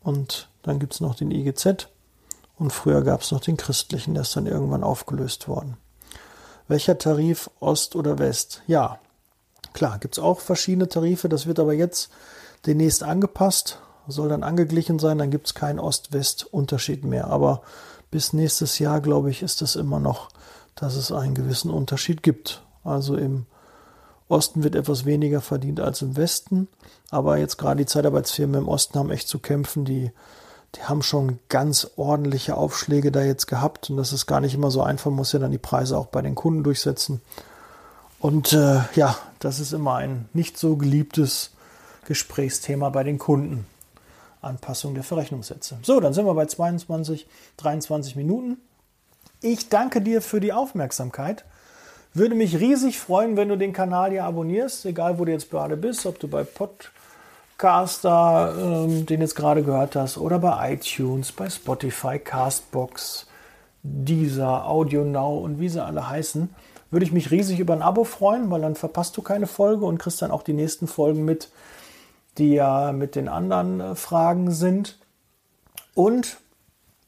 Und 0.00 0.48
dann 0.62 0.78
gibt 0.78 0.94
es 0.94 1.00
noch 1.00 1.14
den 1.14 1.30
IGZ 1.30 1.88
und 2.58 2.72
früher 2.72 3.02
gab 3.02 3.22
es 3.22 3.32
noch 3.32 3.40
den 3.40 3.56
christlichen, 3.56 4.14
der 4.14 4.22
ist 4.22 4.36
dann 4.36 4.46
irgendwann 4.46 4.84
aufgelöst 4.84 5.48
worden. 5.48 5.76
Welcher 6.66 6.98
Tarif, 6.98 7.50
Ost 7.60 7.96
oder 7.96 8.18
West? 8.18 8.62
Ja, 8.66 8.98
klar, 9.72 9.98
gibt 9.98 10.16
es 10.16 10.22
auch 10.22 10.40
verschiedene 10.40 10.88
Tarife, 10.88 11.28
das 11.28 11.46
wird 11.46 11.58
aber 11.58 11.72
jetzt 11.72 12.10
demnächst 12.66 13.02
angepasst 13.02 13.80
soll 14.08 14.28
dann 14.28 14.42
angeglichen 14.42 14.98
sein, 14.98 15.18
dann 15.18 15.30
gibt 15.30 15.46
es 15.46 15.54
keinen 15.54 15.78
Ost-West-Unterschied 15.78 17.04
mehr. 17.04 17.28
Aber 17.28 17.62
bis 18.10 18.32
nächstes 18.32 18.78
Jahr, 18.78 19.00
glaube 19.00 19.30
ich, 19.30 19.42
ist 19.42 19.62
es 19.62 19.76
immer 19.76 20.00
noch, 20.00 20.30
dass 20.74 20.96
es 20.96 21.12
einen 21.12 21.34
gewissen 21.34 21.70
Unterschied 21.70 22.22
gibt. 22.22 22.62
Also 22.84 23.16
im 23.16 23.46
Osten 24.28 24.62
wird 24.62 24.74
etwas 24.74 25.04
weniger 25.04 25.40
verdient 25.40 25.80
als 25.80 26.02
im 26.02 26.16
Westen. 26.16 26.68
Aber 27.10 27.38
jetzt 27.38 27.58
gerade 27.58 27.78
die 27.78 27.86
Zeitarbeitsfirmen 27.86 28.62
im 28.62 28.68
Osten 28.68 28.98
haben 28.98 29.10
echt 29.10 29.28
zu 29.28 29.38
kämpfen. 29.38 29.84
Die, 29.84 30.10
die 30.74 30.82
haben 30.82 31.02
schon 31.02 31.38
ganz 31.48 31.90
ordentliche 31.96 32.56
Aufschläge 32.56 33.10
da 33.10 33.22
jetzt 33.22 33.46
gehabt. 33.46 33.90
Und 33.90 33.96
das 33.96 34.12
ist 34.12 34.26
gar 34.26 34.40
nicht 34.40 34.54
immer 34.54 34.70
so 34.70 34.82
einfach. 34.82 35.06
Man 35.06 35.16
muss 35.16 35.32
ja 35.32 35.38
dann 35.38 35.50
die 35.50 35.58
Preise 35.58 35.96
auch 35.96 36.06
bei 36.06 36.22
den 36.22 36.34
Kunden 36.34 36.64
durchsetzen. 36.64 37.20
Und 38.20 38.52
äh, 38.52 38.80
ja, 38.94 39.16
das 39.38 39.60
ist 39.60 39.72
immer 39.72 39.96
ein 39.96 40.28
nicht 40.32 40.58
so 40.58 40.76
geliebtes 40.76 41.50
Gesprächsthema 42.06 42.90
bei 42.90 43.04
den 43.04 43.18
Kunden. 43.18 43.66
Anpassung 44.40 44.94
der 44.94 45.04
Verrechnungssätze. 45.04 45.78
So, 45.82 46.00
dann 46.00 46.12
sind 46.12 46.26
wir 46.26 46.34
bei 46.34 46.46
22, 46.46 47.26
23 47.56 48.16
Minuten. 48.16 48.58
Ich 49.40 49.68
danke 49.68 50.00
dir 50.00 50.20
für 50.22 50.40
die 50.40 50.52
Aufmerksamkeit. 50.52 51.44
Würde 52.14 52.34
mich 52.34 52.58
riesig 52.58 52.98
freuen, 52.98 53.36
wenn 53.36 53.48
du 53.48 53.56
den 53.56 53.72
Kanal 53.72 54.10
hier 54.10 54.24
abonnierst, 54.24 54.84
egal 54.86 55.18
wo 55.18 55.24
du 55.24 55.32
jetzt 55.32 55.50
gerade 55.50 55.76
bist, 55.76 56.06
ob 56.06 56.18
du 56.18 56.26
bei 56.26 56.42
Podcaster 57.54 58.54
ähm, 58.58 59.06
den 59.06 59.20
jetzt 59.20 59.36
gerade 59.36 59.62
gehört 59.62 59.94
hast 59.94 60.18
oder 60.18 60.38
bei 60.38 60.72
iTunes, 60.72 61.30
bei 61.30 61.48
Spotify, 61.50 62.18
Castbox, 62.18 63.26
Deezer, 63.82 64.66
Audio 64.66 65.04
Now 65.04 65.38
und 65.38 65.60
wie 65.60 65.68
sie 65.68 65.84
alle 65.84 66.08
heißen. 66.08 66.48
Würde 66.90 67.04
ich 67.04 67.12
mich 67.12 67.30
riesig 67.30 67.60
über 67.60 67.74
ein 67.74 67.82
Abo 67.82 68.04
freuen, 68.04 68.50
weil 68.50 68.62
dann 68.62 68.74
verpasst 68.74 69.16
du 69.16 69.22
keine 69.22 69.46
Folge 69.46 69.84
und 69.84 69.98
kriegst 69.98 70.22
dann 70.22 70.30
auch 70.30 70.42
die 70.42 70.54
nächsten 70.54 70.88
Folgen 70.88 71.24
mit, 71.24 71.50
die 72.38 72.54
ja 72.54 72.92
mit 72.92 73.14
den 73.14 73.28
anderen 73.28 73.80
äh, 73.80 73.94
Fragen 73.94 74.50
sind. 74.50 74.98
Und 75.94 76.38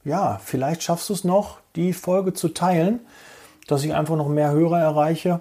ja, 0.05 0.40
vielleicht 0.43 0.83
schaffst 0.83 1.09
du 1.09 1.14
es 1.14 1.25
noch, 1.25 1.59
die 1.77 1.93
Folge 1.93 2.33
zu 2.33 2.49
teilen, 2.49 3.01
dass 3.66 3.85
ich 3.85 3.95
einfach 3.95 4.16
noch 4.16 4.29
mehr 4.29 4.51
Hörer 4.51 4.81
erreiche 4.81 5.40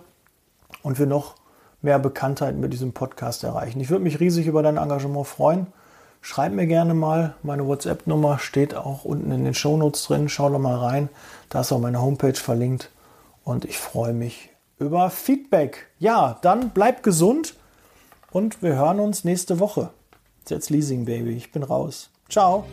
und 0.84 1.00
wir 1.00 1.08
noch 1.08 1.36
mehr 1.82 2.00
Bekanntheit 2.00 2.56
mit 2.56 2.74
diesem 2.74 2.94
Podcast 2.94 3.44
erreichen. 3.44 3.80
Ich 3.80 3.90
würde 3.90 4.04
mich 4.04 4.20
riesig 4.20 4.48
über 4.48 4.62
dein 4.62 4.78
Engagement 4.78 5.28
freuen. 5.28 5.68
Schreib 6.22 6.52
mir 6.52 6.68
gerne 6.68 6.94
mal. 6.94 7.36
Meine 7.44 7.66
WhatsApp-Nummer 7.66 8.40
steht 8.40 8.76
auch 8.76 9.06
unten 9.06 9.32
in 9.32 9.46
den 9.46 9.54
Shownotes 9.54 10.04
drin. 10.04 10.28
Schau 10.28 10.50
doch 10.50 10.60
mal 10.60 10.78
rein. 10.78 11.10
Da 11.50 11.62
ist 11.62 11.72
auch 11.72 11.80
meine 11.80 12.02
Homepage 12.02 12.34
verlinkt. 12.34 12.92
Und 13.46 13.64
ich 13.64 13.78
freue 13.78 14.14
mich 14.14 14.50
über 14.78 15.10
Feedback. 15.10 15.88
Ja, 15.98 16.38
dann 16.42 16.72
bleib 16.72 17.04
gesund. 17.04 17.56
Und 18.32 18.62
wir 18.62 18.76
hören 18.76 19.00
uns 19.00 19.24
nächste 19.24 19.60
Woche. 19.60 19.90
Jetzt 20.48 20.70
Leasing 20.70 21.06
Baby, 21.06 21.32
ich 21.32 21.52
bin 21.52 21.64
raus. 21.64 22.10
Ciao. 22.28 22.66